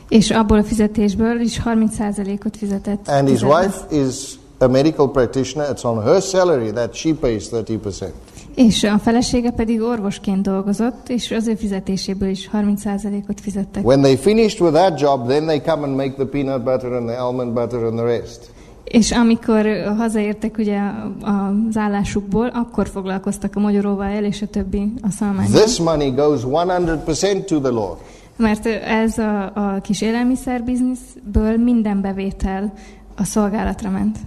[0.09, 3.09] és abból a fizetésből is 30%-ot fizetett.
[3.09, 5.71] And his wife is a medical practitioner.
[5.73, 8.07] It's on her salary that she pays 30%.
[8.55, 13.85] És a felesége pedig orvosként dolgozott, és az ő fizetéséből is 30%-ot fizettek.
[13.85, 17.09] When they finished with that job, then they come and make the peanut butter and
[17.09, 18.53] the almond butter and the rest.
[18.85, 20.81] És amikor hazaértek ugye
[21.21, 25.63] az állásukból, akkor foglalkoztak a magyaróval és a többi a szalmányjal.
[25.63, 27.99] This money goes 100% to the Lord.
[28.37, 32.73] Mert ez a, a kis élelmiszerbizniszből minden bevétel
[33.17, 34.19] a szolgálatra ment.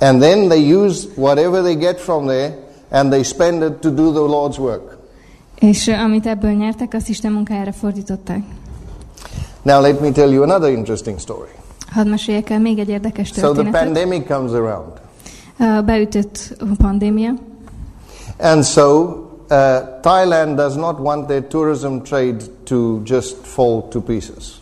[0.00, 2.54] And then they use whatever they get from there
[2.90, 4.96] and they spend it to do the Lord's work.
[5.58, 8.42] És amit ebből nyertek, azt Isten munkájára fordították.
[9.62, 11.50] Now, let me tell you another interesting story.
[11.90, 14.92] Hadd meséljek el még egy érdekes So the pandemic comes around.
[15.58, 17.34] Ö, Beütött a pandémia,
[18.40, 24.57] And so uh, Thailand does not want their tourism trade to just fall to pieces.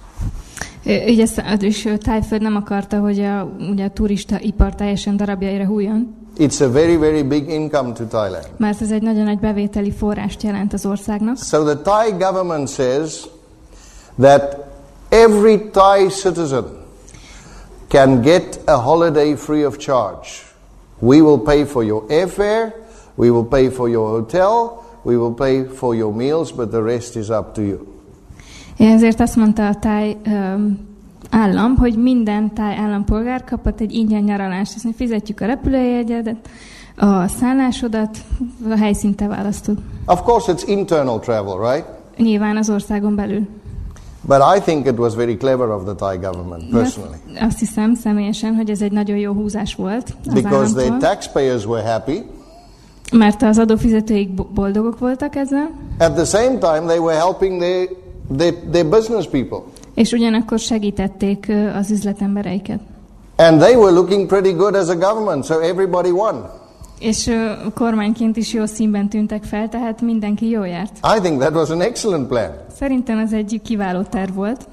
[0.87, 1.42] Így ezt,
[1.85, 6.70] ö, Tájföld nem akarta, hogy a, ugye a turista ipar teljesen darabjaira hújjon, It's a
[6.70, 8.49] very, very big income to Thailand.
[8.57, 11.37] mert ez egy nagyon nagy bevételi forrást jelent az országnak.
[11.37, 13.27] So the Thai government says
[14.20, 14.57] that
[15.09, 16.64] every Thai citizen
[17.88, 20.29] can get a holiday free of charge.
[20.99, 22.72] We will pay for your airfare,
[23.14, 27.16] we will pay for your hotel, we will pay for your meals, but the rest
[27.16, 27.87] is up to you.
[28.79, 30.17] Ezért azt mondta a táj
[31.31, 36.49] állam, hogy minden táj állampolgár kapott egy ingyen nyaralást, hiszen fizetjük a repülőjegyedet,
[36.97, 38.19] a szállásodat,
[38.71, 39.77] a helyszínt te választod.
[40.07, 41.87] Of course, it's internal travel, right?
[42.19, 43.47] Nyilván az országon belül.
[44.21, 47.95] But I think it was very clever of the Thai government, personally, De azt hiszem
[47.95, 52.23] személyesen, hogy ez egy nagyon jó húzás volt az because államtól, taxpayers were happy.
[53.12, 57.89] mert az adófizetőik bo- boldogok voltak ezzel, At the same time, they were helping their,
[58.37, 59.59] their, their business people.
[59.95, 62.81] és ugyanakkor segítették az üzletembereiket.
[63.37, 66.45] And they were looking pretty good as a government, so everybody won.
[66.99, 67.31] És
[67.75, 70.93] kormányként is jó színben tűntek fel, tehát mindenki jó járt.
[71.17, 72.51] I think that was an excellent plan.
[72.79, 74.69] Szerintem ez egy kiváló terv volt,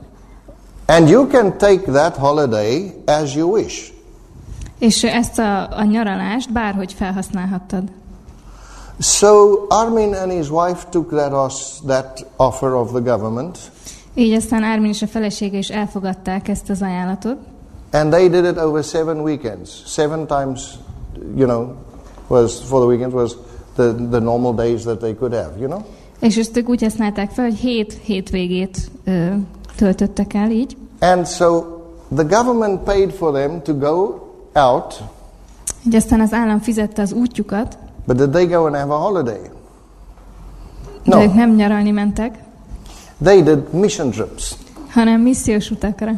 [0.86, 3.92] And you can take that holiday as you wish.
[4.80, 7.84] és ezt a, a nyaralást bárhogy felhasználhattad.
[9.00, 13.58] So Armin and his wife took that, os- that offer of the government,
[14.16, 17.36] Így aztán Ármin és a felesége is elfogadták ezt az ajánlatot,
[17.92, 19.70] and they did it over seven weekends.
[19.86, 20.62] Seven times,
[21.36, 21.68] you know,
[22.28, 23.32] was for the weekends was
[23.76, 25.80] the, the normal days that they could have, you know.
[26.20, 29.28] és ezt ők úgy használták fel, hogy hét hétvégét ö,
[29.76, 31.64] töltöttek el így, And so
[32.16, 34.14] the government paid for them to go
[34.54, 35.04] out,
[35.88, 39.40] így aztán az állam fizette az útjukat, but did they go and have a holiday?
[41.06, 42.36] de ők No, nem nyaralni mentek,
[43.24, 44.56] they did mission trips
[44.90, 46.12] hanem missziós utakra.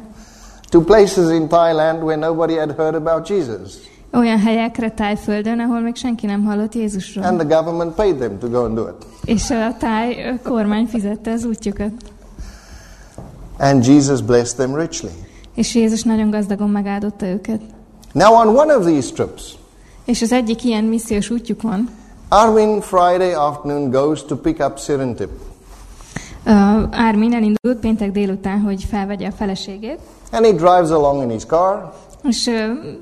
[0.69, 3.73] to places in Thailand where nobody had heard about Jesus.
[4.13, 7.25] Olyan helyekre tájföldön, ahol még senki nem hallott Jézusról.
[7.25, 9.05] And the government paid them to go and do it.
[9.25, 11.91] És a táj kormány fizette az útjukat.
[13.57, 15.07] And Jesus blessed them richly.
[15.55, 17.61] És Jézus nagyon gazdagon megáldotta őket.
[18.11, 19.57] Now, on one of these trips,
[20.05, 21.89] És az egyik ilyen missziós útjukon
[22.29, 25.29] Armin Friday afternoon goes to pick up Sirintip.
[26.45, 26.53] uh,
[26.91, 29.99] Ármin elindult péntek délután, hogy felvegye a feleségét,
[30.31, 32.53] And he drives along in his car, és uh,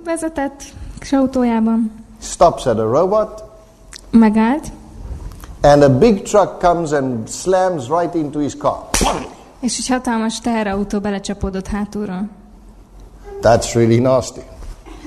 [0.03, 0.63] vezetett
[0.99, 3.43] kis autójában, stops at a robot,
[4.11, 4.67] megállt,
[5.61, 8.77] and a big truck comes and slams right into his car.
[9.59, 12.29] és egy hatalmas teherautó belecsapódott hátulról.
[13.41, 14.39] That's really nasty.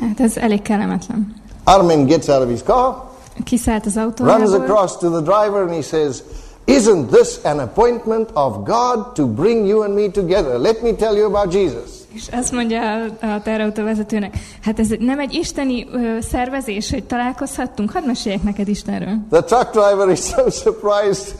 [0.00, 1.44] Hát ez elég kellemetlen.
[1.66, 3.04] Armin gets out of his car,
[3.44, 6.22] Kiszállt az runs across to the driver, and he says,
[6.64, 10.58] Isn't this an appointment of God to bring you and me together?
[10.58, 11.96] Let me tell you about Jesus.
[12.16, 17.04] és azt mondja a, a teherautó vezetőnek, hát ez nem egy isteni ö, szervezés, hogy
[17.04, 17.90] találkozhattunk?
[17.90, 19.16] Hadd meséljek neked Istenről.
[19.30, 21.34] The truck driver is so surprised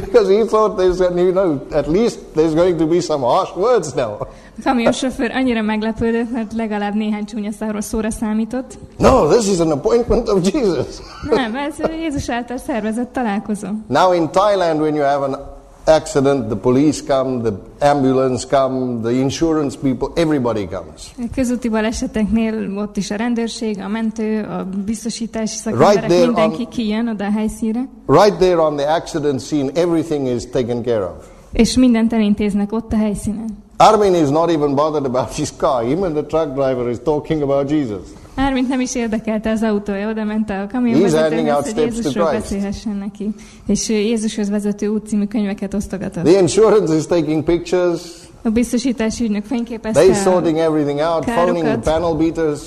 [0.00, 3.94] because he thought there's, you know, at least there's going to be some harsh words
[3.94, 4.12] now.
[4.20, 8.78] A kamionsofőr annyira meglepődött, mert legalább néhány csúnya szóra számított.
[8.98, 10.86] No, this is an appointment of Jesus.
[11.30, 13.68] Nem, ez Jézus által szervezett találkozó.
[13.86, 17.52] Now in Thailand, when you have an accident, the police come, the
[17.90, 21.14] ambulance come, the insurance people, everybody comes.
[21.34, 26.68] Közúti baleseteknél ott is a rendőrség, a mentő, a biztosítási szakemberek, Right there mindenki on-
[26.68, 31.24] kijön oda a helyszínre, Right there on the accident scene, everything is taken care of.
[31.52, 33.58] és mindent elintéznek ott a helyszínen.
[33.76, 35.84] Armin is not even bothered about his car.
[35.84, 38.00] Even the truck driver is talking about Jesus.
[38.34, 43.28] Mármint nem is érdekelte az autója, oda ment a kamionvezetőhöz, hogy Jézusról beszélhessen neki.
[43.66, 46.24] És Jézushoz vezető út című könyveket osztogatott.
[46.24, 48.00] The insurance is taking pictures.
[48.42, 52.60] A biztosítási ügynök fényképezte, sorting everything out, phoning the panel beaters,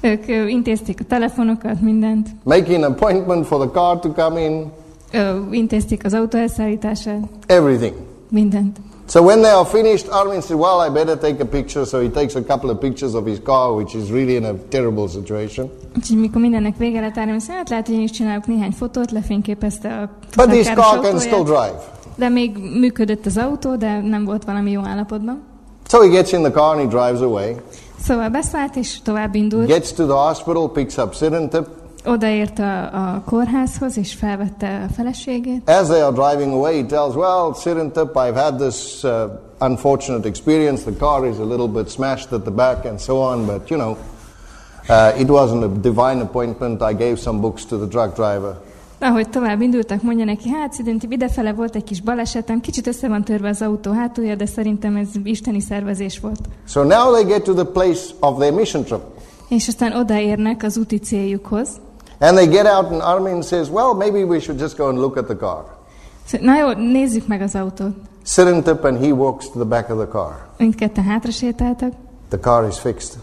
[0.00, 4.70] ők intézték a telefonokat, mindent, making an appointment for the car to come in,
[5.12, 7.94] ö, intézték az autó elszállítását, everything.
[8.30, 8.76] mindent.
[9.06, 11.84] So when they are finished, Armin said, Well, I better take a picture.
[11.84, 14.54] So he takes a couple of pictures of his car, which is really in a
[14.68, 15.70] terrible situation.
[15.96, 18.70] Úgyhogy mikor mindennek vége lett, Árem azt mondja, hát lehet, hogy én is csinálok néhány
[18.72, 21.82] fotót, lefényképezte a But his car can still drive.
[22.16, 25.42] De még működött az autó, de nem volt valami jó állapotban.
[25.88, 27.56] So he gets in the car and he drives away,
[28.04, 29.66] Szóval beszállt, és tovább indult.
[29.66, 31.66] gets to the hospital, picks up Sirintip.
[32.04, 35.68] Odaért a, a kórházhoz, és felvette a feleségét.
[35.70, 39.10] As they are driving away, he tells, Well, Sirintip, I've had this uh,
[39.60, 40.82] unfortunate experience.
[40.82, 43.80] The car is a little bit smashed at the back and so on, but you
[43.80, 43.96] know,
[44.88, 46.82] uh, it wasn't a divine appointment.
[46.82, 48.60] I gave some books to the truck driver.
[48.98, 53.24] Ahogy tovább indultak, mondja neki, hát Szidenti, idefele volt egy kis balesetem, kicsit össze van
[53.24, 56.40] törve az autó hátulja, de szerintem ez isteni szervezés volt.
[56.68, 59.00] So now they get to the place of their mission trip.
[59.48, 61.68] És aztán odaérnek az úti céljukhoz.
[62.22, 65.16] And they get out, and Armin says, Well, maybe we should just go and look
[65.16, 65.64] at the car.
[66.40, 67.94] Na jó, nézzük meg az autót.
[68.24, 70.46] Sirintip and he walks to the back of the car.
[70.58, 71.92] Mindketten hátra sétáltak,
[72.28, 73.18] The car is fixed.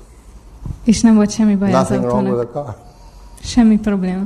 [0.84, 2.52] és nem volt semmi baj az Nothing wrong with autónak.
[2.52, 2.76] the car.
[3.42, 4.24] Semmi probléma.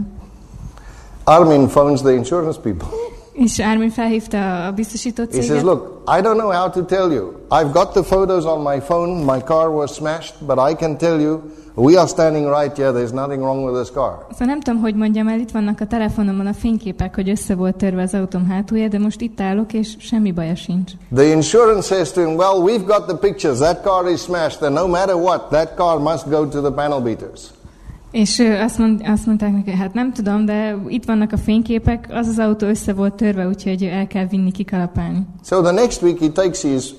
[1.24, 2.88] Armin phones the insurance people.
[3.34, 5.64] És Ármin felhívta a biztosító He says, céget.
[5.64, 7.32] Look, I don't know how to tell you.
[7.52, 9.24] I've got the photos on my phone.
[9.34, 11.42] My car was smashed, but I can tell you,
[11.76, 12.92] we are standing right here.
[12.92, 14.26] There's nothing wrong with this car.
[14.32, 17.76] Szóval nem tudom, hogy mondjam el, itt vannak a telefonomon a fényképek, hogy össze volt
[17.76, 20.92] törve az autóm hátulja, de most itt állok, és semmi baja sincs.
[21.16, 23.58] The insurance says to him, Well, we've got the pictures.
[23.58, 27.00] That car is smashed, and no matter what, that car must go to the panel
[27.00, 27.42] beaters.
[28.12, 32.28] És azt, mond, azt mondták neki, hát nem tudom, de itt vannak a fényképek, az
[32.28, 35.26] az autó össze volt törve, úgyhogy el kell vinni kikalapálni.
[35.46, 36.94] So the next week, he takes his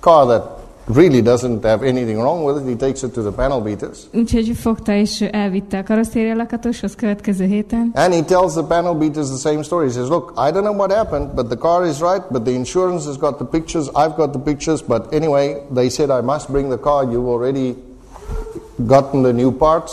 [0.00, 0.59] car that
[0.94, 3.98] really doesn't have anything wrong with it, he takes it to the panel beaters.
[4.12, 7.90] Úgyhogy fogta és elvitte a karosszéria lakatoshoz következő héten.
[7.94, 9.86] And he tells the panel beaters the same story.
[9.86, 12.52] He says, Look, I don't know what happened, but the car is right, but the
[12.52, 16.50] insurance has got the pictures, I've got the pictures, but anyway, they said I must
[16.50, 17.04] bring the car.
[17.04, 17.76] You've already
[18.76, 19.92] gotten the new parts.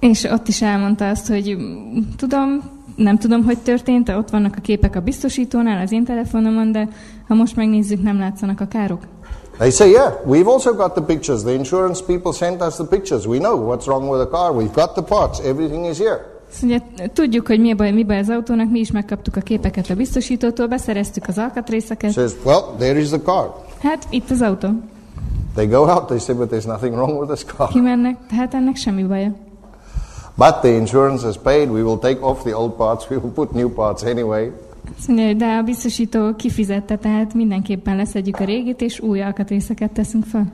[0.00, 2.62] És ott is elmondta azt, hogy mm, tudom,
[2.96, 6.88] nem tudom, hogy történt, ott vannak a képek a biztosítónál, az én telefonomon, de
[7.28, 9.00] ha most megnézzük, nem látszanak a károk.
[9.58, 11.42] They say, Yeah, we've also got the pictures.
[11.42, 13.26] The insurance people sent us the pictures.
[13.26, 14.52] We know what's wrong with the car.
[14.52, 15.40] We've got the parts.
[15.40, 16.20] Everything is here.
[16.50, 19.90] Azt mondja, tudjuk, hogy mi baj, mi baj az autónak, mi is megkaptuk a képeket
[19.90, 22.12] a biztosítótól, beszereztük az alkatrészeket.
[22.12, 23.54] Says, Well, there is the car.
[23.82, 24.68] Hát itt az autó.
[25.54, 27.68] They go out, they say, But there's nothing wrong with this car.
[27.68, 29.32] Kimennek, tehát ennek semmi baja.
[30.36, 31.68] But the insurance has paid.
[31.70, 33.06] We will take off the old parts.
[33.10, 34.52] We will put new parts anyway.
[34.96, 39.90] Azt mondja, hogy de a biztosító kifizette, tehát mindenképpen leszedjük a régit, és új alkatrészeket
[39.90, 40.52] teszünk fel.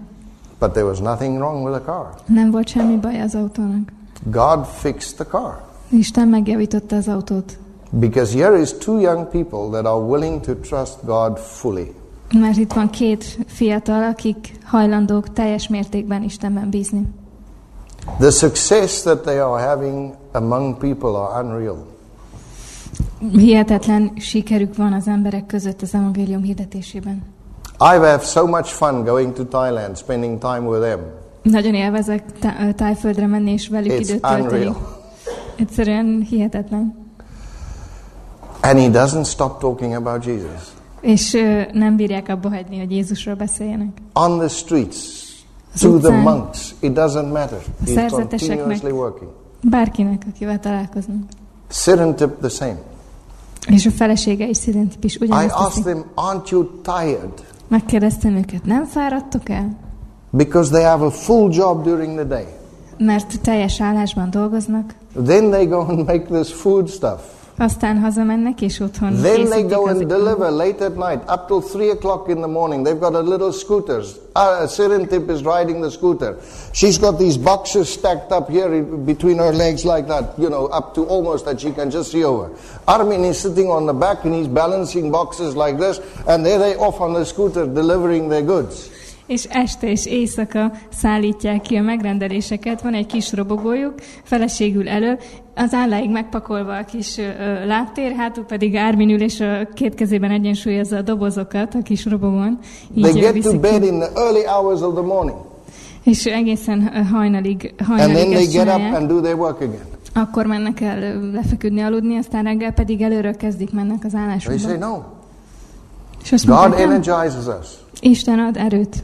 [0.59, 2.07] But there was nothing wrong with the car.
[2.27, 3.93] Nem volt semmi baj az autónak.
[4.31, 5.63] God fixed the car.
[5.89, 7.59] Isten megjavította az autót.
[7.91, 11.93] Because here is two young people that are willing to trust God fully.
[12.33, 17.07] Mert itt van két fiatal, akik hajlandók teljes mértékben Istenben bízni.
[18.19, 21.87] The success that they are having among people are unreal.
[23.33, 27.23] Hihetetlen sikerük van az emberek között az evangélium hirdetésében.
[27.79, 31.01] I've had so much fun going to Thailand, spending time with them.
[31.43, 32.25] Nagyon élvezek
[32.77, 34.73] tájföldre menni és velük It's időt tölteni.
[35.57, 37.03] Egyszerűen hihetetlen.
[38.61, 40.73] And he doesn't stop talking about Jesus.
[41.01, 41.33] És
[41.73, 43.89] nem bírják abba hagyni, hogy Jézusról beszéljenek.
[44.13, 44.97] On the streets,
[45.81, 47.59] to the monks, it doesn't matter.
[47.87, 49.31] He's continuously working.
[49.63, 51.23] Bárkinek, akivel találkoznak.
[51.69, 52.77] Sirentip the same.
[53.69, 57.33] És a felesége is Szidentip is I ugyanezt asked them, aren't you tired?
[57.69, 59.77] Megkérdeztem őket, nem fáradtok el?
[60.31, 62.47] Because they have a full job during the day.
[62.99, 64.95] Mert teljes állásban dolgoznak,
[65.25, 67.21] Then they go and make this food stuff.
[67.59, 71.91] Aztán hazamennek, és otthon Then they go and deliver late at night, up till 3
[71.91, 72.85] o'clock in the morning.
[72.85, 74.07] They've got a little scooters.
[74.35, 76.37] Uh, Sirentip is riding the scooter.
[76.73, 80.95] She's got these boxes stacked up here between her legs like that, you know, up
[80.95, 82.51] to almost that she can just see over.
[82.85, 86.77] Armin is sitting on the back and he's balancing boxes like this, and there they
[86.77, 88.91] off on the scooter delivering their goods.
[89.27, 95.19] És este és éjszaka szállítják ki a megrendeléseket, van egy kis robogójuk, feleségül elő,
[95.55, 99.95] az álláig megpakolva a kis ö, ö, lábtér, hátul pedig Ármin ül, és a két
[99.95, 102.59] kezében egyensúlyozza a dobozokat a kis robogón.
[103.01, 105.37] They ö, get to bed in the early hours of the morning,
[106.03, 109.81] És egészen ö, hajnalig, and hajnalig then they get up and do their work again.
[110.15, 114.59] Akkor mennek el lefeküdni, aludni, aztán reggel pedig előről kezdik mennek az They állásukba.
[114.59, 114.99] say, no,
[116.23, 117.69] És azt God mondják, energizes us.
[118.01, 119.03] Isten ad erőt.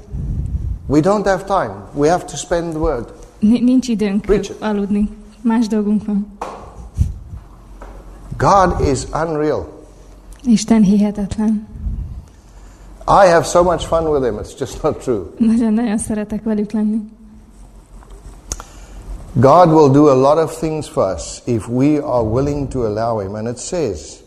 [0.87, 1.75] We don't have time.
[1.95, 3.05] We have to spend the word.
[3.39, 4.57] Ni- Nincs időnk Preach it.
[4.63, 5.09] aludni.
[5.43, 6.27] Más dolgunk van.
[8.37, 9.67] God is unreal.
[10.45, 11.67] Isten hihetetlen.
[13.07, 15.27] I have so much fun with him, it's just not true.
[15.39, 17.01] Nagyon-nagyon szeretek velük lenni.
[19.33, 23.21] God will do a lot of things for us if we are willing to allow
[23.21, 23.35] him.
[23.35, 24.23] And it says,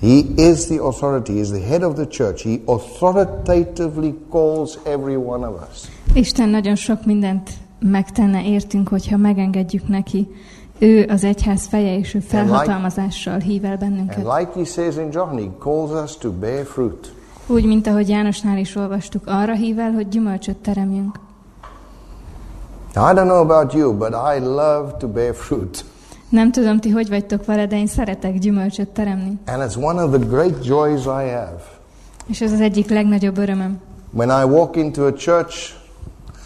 [0.00, 2.42] He is the authority, He is the head of the church.
[2.42, 5.88] He authoritatively calls every one of us.
[6.14, 10.28] Isten nagyon sok mindent megtenne értünk, hogyha megengedjük neki.
[10.78, 14.16] Ő az egyház feje, és ő felhatalmazással hív el And bennünket.
[14.16, 17.12] like he says in John, he calls us to bear fruit.
[17.46, 21.18] Úgy, mint ahogy Jánosnál is olvastuk, arra hív el, hogy gyümölcsöt teremjünk.
[22.94, 25.84] Now, I don't know about you, but I love to bear fruit.
[26.28, 29.38] Nem tudom, ti hogy vagytok vele, de én szeretek gyümölcsöt teremni.
[29.46, 31.62] And it's one of the great joys I have.
[32.26, 33.80] És ez az egyik legnagyobb örömöm.
[34.10, 35.72] When I walk into a church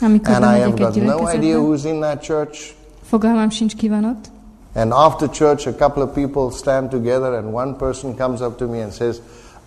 [0.01, 2.75] and I have got no idea who's in that church,
[3.11, 4.31] fogalmam sincs ki van ott,
[4.75, 8.67] And after church, a couple of people stand together, and one person comes up to
[8.67, 9.21] me and says,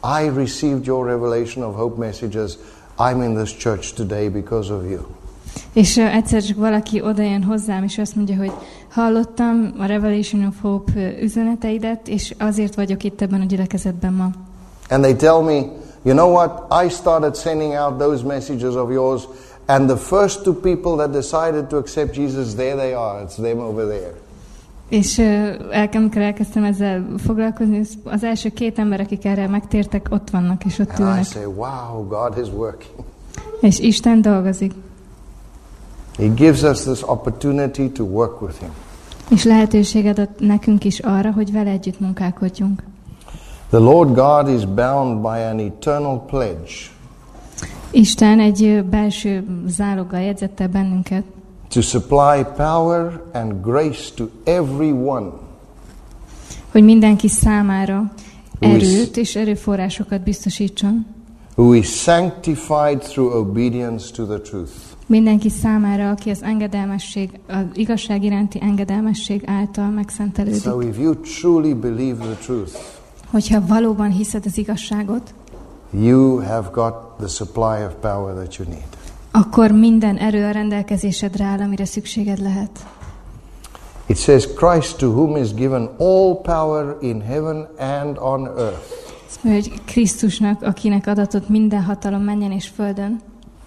[0.03, 2.57] I received your revelation of hope messages.
[2.97, 5.05] I'm in this church today because of you.
[5.73, 8.51] És uh, egyszer csak valaki odajön hozzám, és azt mondja, hogy
[8.91, 14.29] hallottam a Revelation of Hope üzeneteidet, és azért vagyok itt ebben a gyülekezetben ma.
[14.89, 15.65] And they tell me,
[16.03, 16.83] you know what?
[16.85, 19.27] I started sending out those messages of yours,
[19.71, 23.23] and the first two people that decided to accept Jesus, there they are.
[23.23, 24.13] It's them over there.
[24.89, 25.21] És
[25.93, 30.99] amikor elkezdtem ezzel foglalkozni, az- első két ember, akik erre megtértek, ott vannak, és ott
[30.99, 33.05] And I say, wow, God is working.
[33.61, 34.73] És Isten dolgozik.
[36.17, 38.69] He gives us this opportunity to work with Him.
[39.29, 42.83] És lehetőséget ad nekünk is arra, hogy vele együtt munkálkodjunk.
[43.69, 46.71] The Lord God is bound by an eternal pledge
[47.91, 51.23] Isten egy belső záloggal jegyzette bennünket,
[51.69, 55.29] to supply power and grace to everyone
[56.71, 58.13] hogy mindenki számára
[58.59, 61.05] erőt és erőforrásokat biztosítson.
[61.55, 64.71] who is sanctified through obedience to the truth.
[65.05, 70.61] Mindenki számára, aki az engedelmesség, az igazság iránti engedelmesség által megszentelődik.
[70.61, 72.71] So if you truly believe the truth,
[73.31, 75.33] Hogyha valóban hiszed az igazságot,
[75.93, 78.87] you have got the supply of power that you need.
[79.31, 82.85] akkor minden erő a rendelkezésedre áll, amire szükséged lehet.
[84.05, 89.09] It says, Christ to whom is given all power in heaven and on earth
[89.41, 93.21] hogy Krisztusnak, akinek adatott minden hatalom menjen és földön,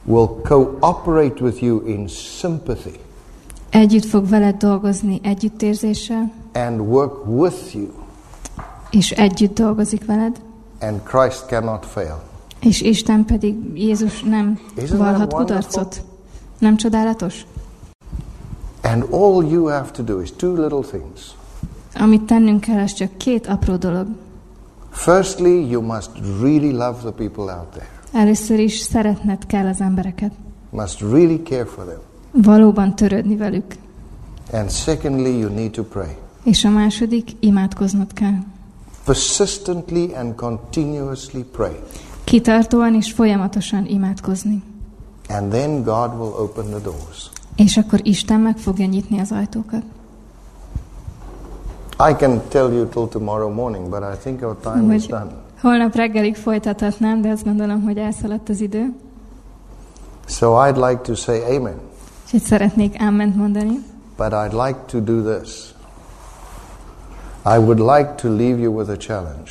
[0.05, 2.93] will cooperate with you in sympathy
[3.75, 7.89] együtt fog veled dolgozni együttérzéssel, and work with you,
[8.91, 10.41] és együtt dolgozik veled,
[10.89, 12.22] and Christ cannot fail.
[12.61, 14.59] és Isten pedig Jézus nem
[14.91, 15.26] wonderful?
[15.26, 16.03] kudarcot.
[16.59, 17.47] Nem csodálatos?
[18.82, 21.35] And all you have to do is two little things.
[21.95, 24.07] Amit tennünk kell, az csak két apró dolog.
[24.91, 26.11] Firstly, you must
[26.41, 30.32] really love the people out there, Először is szeretned kell az embereket.
[30.70, 31.99] must really care for them.
[32.43, 33.64] Valóban törődni velük.
[34.53, 36.16] And secondly, you need to pray.
[36.43, 38.39] És a második, imádkoznod kell.
[39.05, 41.73] Persistently and continuously pray.
[42.25, 44.63] Kitartóan és folyamatosan imádkozni.
[45.29, 47.31] And then God will open the doors.
[47.57, 49.83] És akkor Isten meg fogja nyitni az ajtókat.
[52.09, 55.31] I can tell you till tomorrow morning, but I think our time is Hogy done.
[55.61, 58.93] holnap reggelig folytathatnám, de azt gondolom, hogy elszaladt az idő.
[60.27, 61.75] So I'd like to say amen,
[62.27, 63.79] És itt szeretnék áment mondani.
[64.17, 65.74] but I'd like to do this.
[67.47, 69.51] I would like to leave you with a challenge.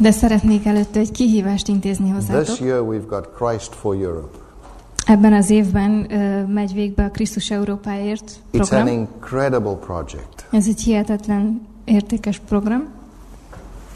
[0.00, 2.60] De szeretnék előtte egy kihívást intézni This hozzátok.
[2.66, 4.38] year we've got Christ for Europe.
[5.06, 8.86] Ebben az évben ö, megy végbe a Krisztus Európáért It's an program.
[8.86, 10.46] incredible project.
[10.50, 12.88] Ez egy hihetetlen értékes program.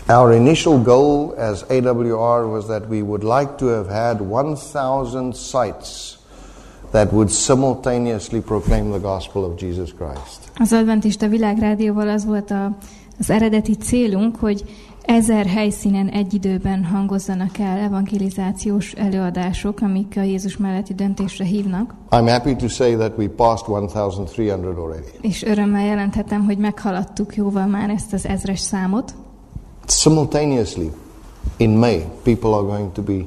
[0.09, 6.19] Our initial goal as AWR was that we would like to have had 1,000 sites
[6.91, 10.51] that would simultaneously proclaim the gospel of Jesus Christ.
[10.57, 12.71] Az Adventista Világrádióval az volt a,
[13.19, 14.65] az eredeti célunk, hogy
[15.03, 21.95] ezer helyszínen egy időben hangozzanak el evangelizációs előadások, amik a Jézus melletti döntésre hívnak.
[22.11, 25.07] I'm happy to say that we passed 1,300 already.
[25.21, 29.15] És örömmel jelenthetem, hogy meghaladtuk jóval már ezt az ezres számot.
[29.87, 30.91] Simultaneously,
[31.57, 33.25] in May, people are going to be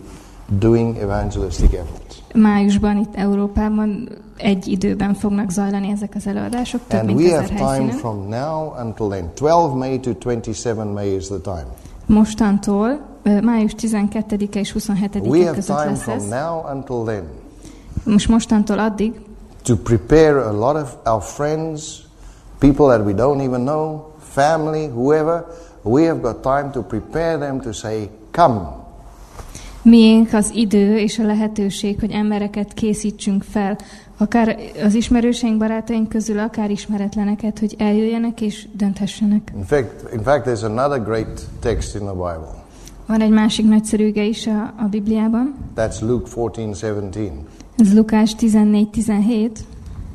[0.48, 2.16] doing evangelistic efforts.
[2.34, 7.46] Májusban itt Európában egy időben fognak zajlani ezek az előadások, több And mint we have
[7.48, 7.90] time helyszínen.
[7.98, 9.30] from now until then.
[9.34, 11.66] 12 May to 27 May is the time.
[12.06, 13.00] Mostantól,
[13.44, 16.28] május 12-e és 27-e We have között time lesz from ez.
[16.28, 17.24] now until then
[18.04, 19.14] Most mostantól addig,
[19.64, 22.04] to prepare a lot of our friends,
[22.60, 25.46] people that we don't even know, family, whoever.
[25.82, 28.84] We have got time to prepare them to say, Come.
[29.86, 33.78] Miénk az idő és a lehetőség, hogy embereket készítsünk fel,
[34.18, 39.52] akár az ismerőseink, barátaink közül, akár ismeretleneket, hogy eljöjjenek és dönthessenek.
[39.56, 42.64] In fact, in fact, there's another great text in the Bible.
[43.06, 47.30] Van egy másik nagyszerű ige is a, a Bibliában, That's Luke 14:17.
[47.78, 49.50] ez Lukás 14-17.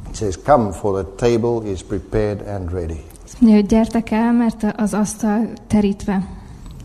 [0.08, 3.00] It says, Come, for the table is prepared and ready.
[3.38, 6.39] Mondja, hogy gyertek el, mert az asztal terítve.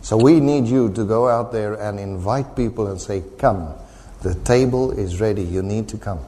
[0.06, 3.74] So we need you to go out there and invite people and say, Come,
[4.22, 5.42] the table is ready.
[5.42, 6.20] You need to come.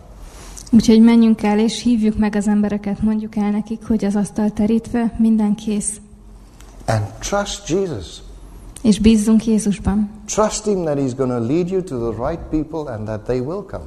[0.71, 5.15] Úgyhogy menjünk el, és hívjuk meg az embereket, mondjuk el nekik, hogy az asztal terítve,
[5.17, 6.01] minden kész.
[6.85, 8.21] And trust Jesus.
[8.81, 10.09] És bízzunk Jézusban.
[10.25, 13.39] Trust Him that He's going to lead you to the right people and that they
[13.39, 13.83] will come.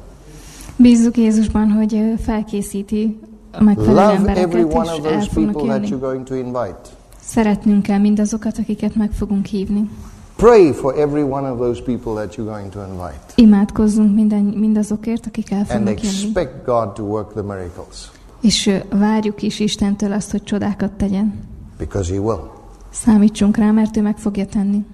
[0.76, 3.18] Bízzuk Jézusban, hogy felkészíti
[3.52, 6.98] a megfelelő Love every one of those people that you're going to invite.
[7.34, 9.90] Szeretnünk kell mindazokat, akiket meg fogunk hívni.
[10.36, 13.20] Pray for every one of those people that you're going to invite.
[13.34, 16.16] Imádkozzunk minden, mindazokért, akik el And fognak jönni.
[16.16, 18.10] expect God to work the miracles.
[18.40, 21.48] És várjuk is Istentől azt, hogy csodákat tegyen.
[21.78, 22.50] Because He will.
[22.90, 24.84] Számítsunk rá, mert ő meg fogja tenni.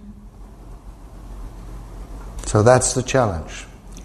[2.45, 3.53] So that's the challenge.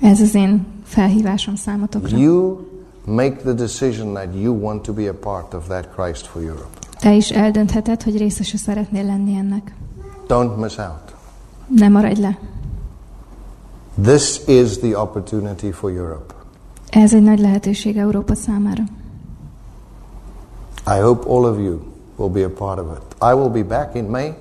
[0.01, 2.17] Ez az én felhívásom számotokra.
[2.17, 2.57] You
[3.05, 6.80] make the decision that you want to be a part of that Christ for Europe.
[7.01, 9.73] Te is eldöntheted, hogy részese szeretnél lenni ennek.
[10.27, 11.15] Don't miss out.
[11.67, 12.37] Ne maradj le.
[14.03, 16.33] This is the opportunity for Europe.
[16.89, 18.83] Ez egy nagy lehetőség Európa számára.
[20.87, 21.79] I hope all of you
[22.15, 23.15] will be a part of it.
[23.21, 24.33] I will be back in May,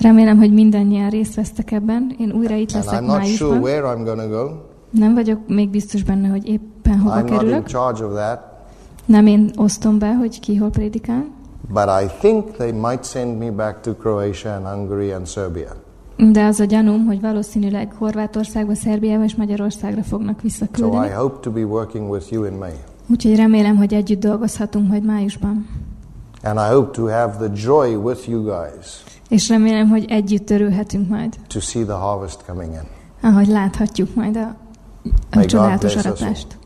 [0.00, 2.14] Remélem, hogy mindannyian részt vesztek ebben.
[2.18, 3.60] Én újra itt and leszek I'm not sure májusban.
[3.60, 4.50] where I'm going to go.
[4.90, 7.66] Nem vagyok még biztos benne, hogy éppen hova I'm not in kerülök.
[7.66, 8.40] charge of that,
[9.04, 11.24] Nem én osztom be, hogy ki hol prédikál.
[11.68, 15.68] But I think they might send me back to Croatia and Hungary and Serbia.
[16.32, 21.08] De az a gyanúm, hogy valószínűleg Horvátországba, Szerbiába és Magyarországra fognak So I visszaküldeni.
[21.10, 22.72] hope to be working with you in May.
[23.10, 25.68] Úgyhogy remélem, hogy együtt dolgozhatunk majd májusban.
[26.42, 31.08] And I hope to have the joy with you guys És remélem, hogy együtt örülhetünk
[31.08, 32.80] majd, to see the harvest coming in.
[33.30, 34.56] ahogy láthatjuk majd a,
[35.30, 36.58] a csodálatos aratást.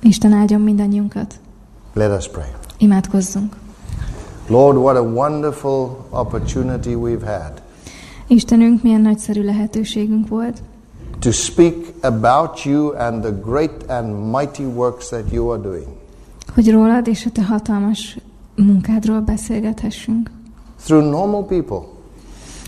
[0.00, 1.34] Isten áldjon mindannyiunkat.
[1.94, 2.46] Let us pray.
[2.78, 3.56] Imádkozzunk.
[4.52, 7.62] Lord, what a wonderful opportunity we've had
[8.26, 10.62] Istenünk, milyen nagyszerű lehetőségünk volt,
[11.18, 15.86] to speak about you and the great and mighty works that you are doing
[16.54, 18.18] hogy rólad és a te hatalmas
[18.56, 20.30] munkádról beszélgethessünk,
[20.84, 21.80] through normal people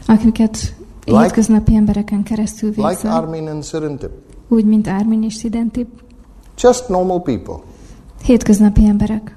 [0.06, 0.74] akiket
[1.04, 4.10] Like- hétköznapi embereken keresztül like végzel, Armin and Sirintip.
[4.48, 5.88] úgy, mint Ármin és Szidentip.
[6.60, 7.56] Just normal people.
[8.24, 9.36] Hétköznapi emberek.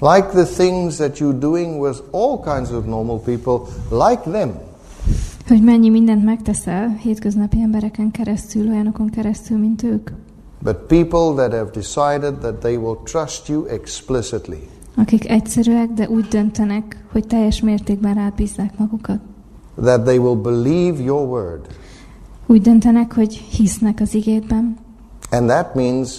[0.00, 4.52] Like the things that you're doing with all kinds of normal people, like them.
[5.48, 10.10] Hogy mennyi mindent megteszel hétköznapi embereken keresztül, olyanokon keresztül, mint ők.
[10.62, 14.68] But people that have decided that they will trust you explicitly.
[14.96, 19.18] akik egyszerűek, de úgy döntenek, hogy teljes mértékben rábízzák magukat.
[19.82, 21.66] that they will believe your word.
[22.46, 24.76] Úgy döntenek, hogy hisznek az igédben,
[25.30, 26.10] And that means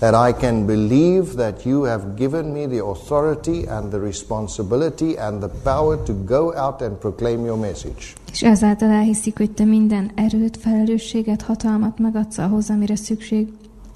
[0.00, 5.40] that I can believe that you have given me the authority and the responsibility and
[5.40, 8.12] the power to go out and proclaim your message.
[8.32, 13.48] és ezáltal elhiszik, hogy te minden erőt, felelősséget, hatalmat megadsz ahhoz, amire szükség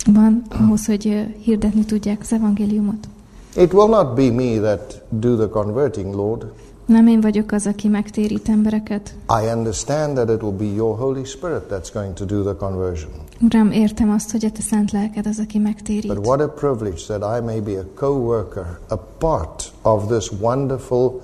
[0.07, 3.09] van, ahhoz, hogy hirdetni tudják az evangéliumot.
[3.57, 6.45] It will not be me that do the converting, Lord.
[6.87, 9.15] Nem én vagyok az, aki megtérít embereket.
[9.43, 13.11] I understand that it will be your Holy Spirit that's going to do the conversion.
[13.45, 16.19] Uram, értem azt, hogy a te szent lelked az, aki But megtérít.
[16.27, 21.21] what a privilege that I may be a co worker, a part of this wonderful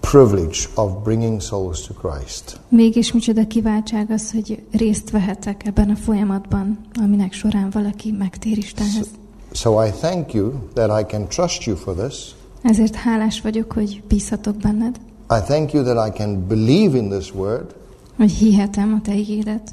[0.00, 2.60] privilege of bringing souls to Christ.
[2.68, 9.06] Mégis micsoda kiváltság az, hogy részt vehetek ebben a folyamatban, aminek során valaki megtér Istenhez.
[9.52, 12.34] So I thank you that I can trust you for this.
[12.62, 14.96] Ezért hálás vagyok, hogy bízhatok benned,
[15.30, 17.74] I thank you that I can believe in this word.
[18.16, 19.70] hogy hihetem a te igédet.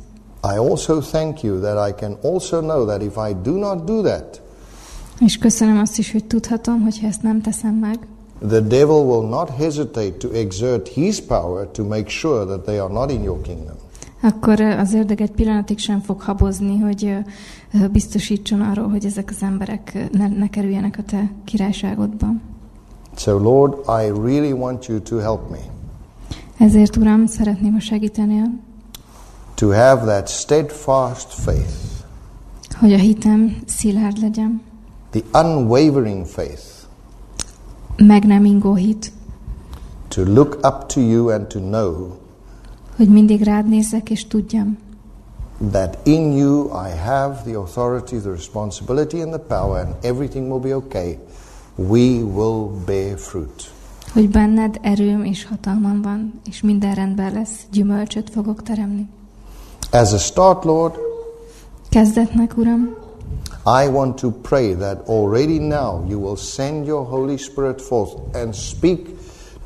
[0.54, 4.02] I also thank you that I can also know that if I do not do
[4.02, 4.42] that,
[5.20, 8.08] És köszönöm azt is, hogy tudhatom, hogy ezt nem teszem meg,
[8.48, 12.94] the devil will not hesitate to exert his power to make sure that they are
[12.94, 13.76] not in your kingdom.
[14.22, 17.16] akkor az ördög egy pillanatig sem fog habozni, hogy
[17.92, 22.28] biztosítson arról, hogy ezek az emberek ne, ne kerüljenek a te királyságodba.
[23.16, 25.76] So, Lord, I really want you to help me
[26.58, 28.60] Ezért, Uram, szeretném, ha segítenél,
[29.58, 31.74] to have that steadfast faith,
[32.80, 34.62] hogy a hitem szilárd legyen,
[35.10, 36.64] the unwavering faith,
[37.98, 39.12] meg nem ingó hit,
[40.08, 42.18] to look up to you and to know
[42.96, 44.78] hogy mindig rád nézzek és tudjam,
[45.72, 50.60] that in you I have the authority, the responsibility, and the power, and everything will
[50.60, 51.18] be okay.
[51.76, 53.72] We will bear fruit.
[54.14, 59.08] hogy benned erőm és hatalmam van, és minden rendben lesz, gyümölcsöt fogok teremni.
[59.92, 60.94] As a start, Lord,
[61.90, 62.96] Kezdetnek, Uram,
[63.66, 68.56] I want to pray that already now you will send your Holy Spirit forth and
[68.56, 69.08] speak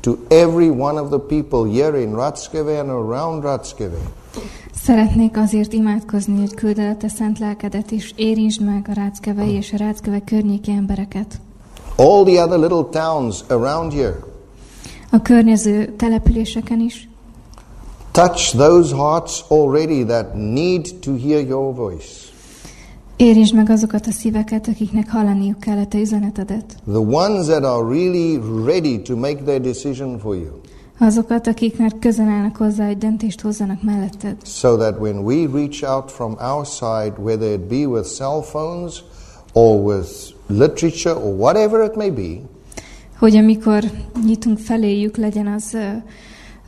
[0.02, 3.98] to every one of the people here in Ratskeve and around Ratskeve.
[4.74, 9.52] Szeretnék azért imádkozni, hogy küld el a te szent lelkedet, és érintsd meg a ráckevei
[9.52, 11.40] és a ráckeve környéki embereket.
[11.96, 14.16] All the other little towns around here.
[15.10, 17.08] A környező településeken is.
[18.12, 22.30] Touch those hearts already that need to hear your voice.
[23.16, 26.76] Érintsd meg azokat a szíveket, akiknek hallaniuk kell a te üzenetedet.
[26.86, 30.60] The ones that are really ready to make their decision for you.
[30.98, 34.36] Azokat, akik már közel állnak hozzá, hogy döntést hozzanak melletted.
[34.44, 39.02] So that when we reach out from our side, whether it be with cell phones
[39.52, 40.08] or with
[40.46, 42.40] literature or whatever it may be,
[43.18, 43.84] Hogy amikor
[44.24, 45.76] nyitunk feléjük, legyen az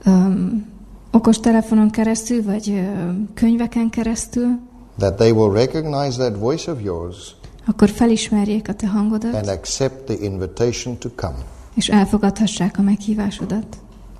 [0.06, 0.72] um,
[1.14, 2.88] okos telefonon keresztül, vagy
[3.34, 4.58] könyveken keresztül,
[4.98, 7.36] that they will recognize that voice of yours
[7.66, 11.38] akkor felismerjék a te hangodat, and accept the invitation to come.
[11.74, 13.66] és elfogadhassák a meghívásodat.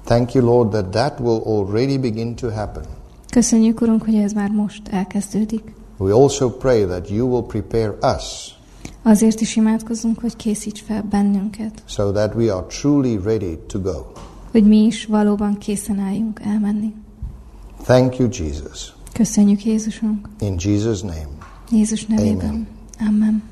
[0.04, 2.84] Thank you, Lord, that that will already begin to happen.
[3.30, 5.74] Köszönjük, Urunk, hogy ez már most elkezdődik.
[5.96, 8.54] We also pray that you will prepare us
[9.02, 14.06] Azért is imádkozunk, hogy készíts fel bennünket, so that we are truly ready to go.
[14.54, 16.94] Hogy mi is valóban készen álljunk elmenni.
[17.82, 18.92] Thank you, Jesus.
[19.12, 21.28] Köszönjük Jézusunk, In Jesus' name.
[21.70, 22.48] Jézus nevében.
[22.48, 22.68] Amen.
[23.06, 23.42] Amen.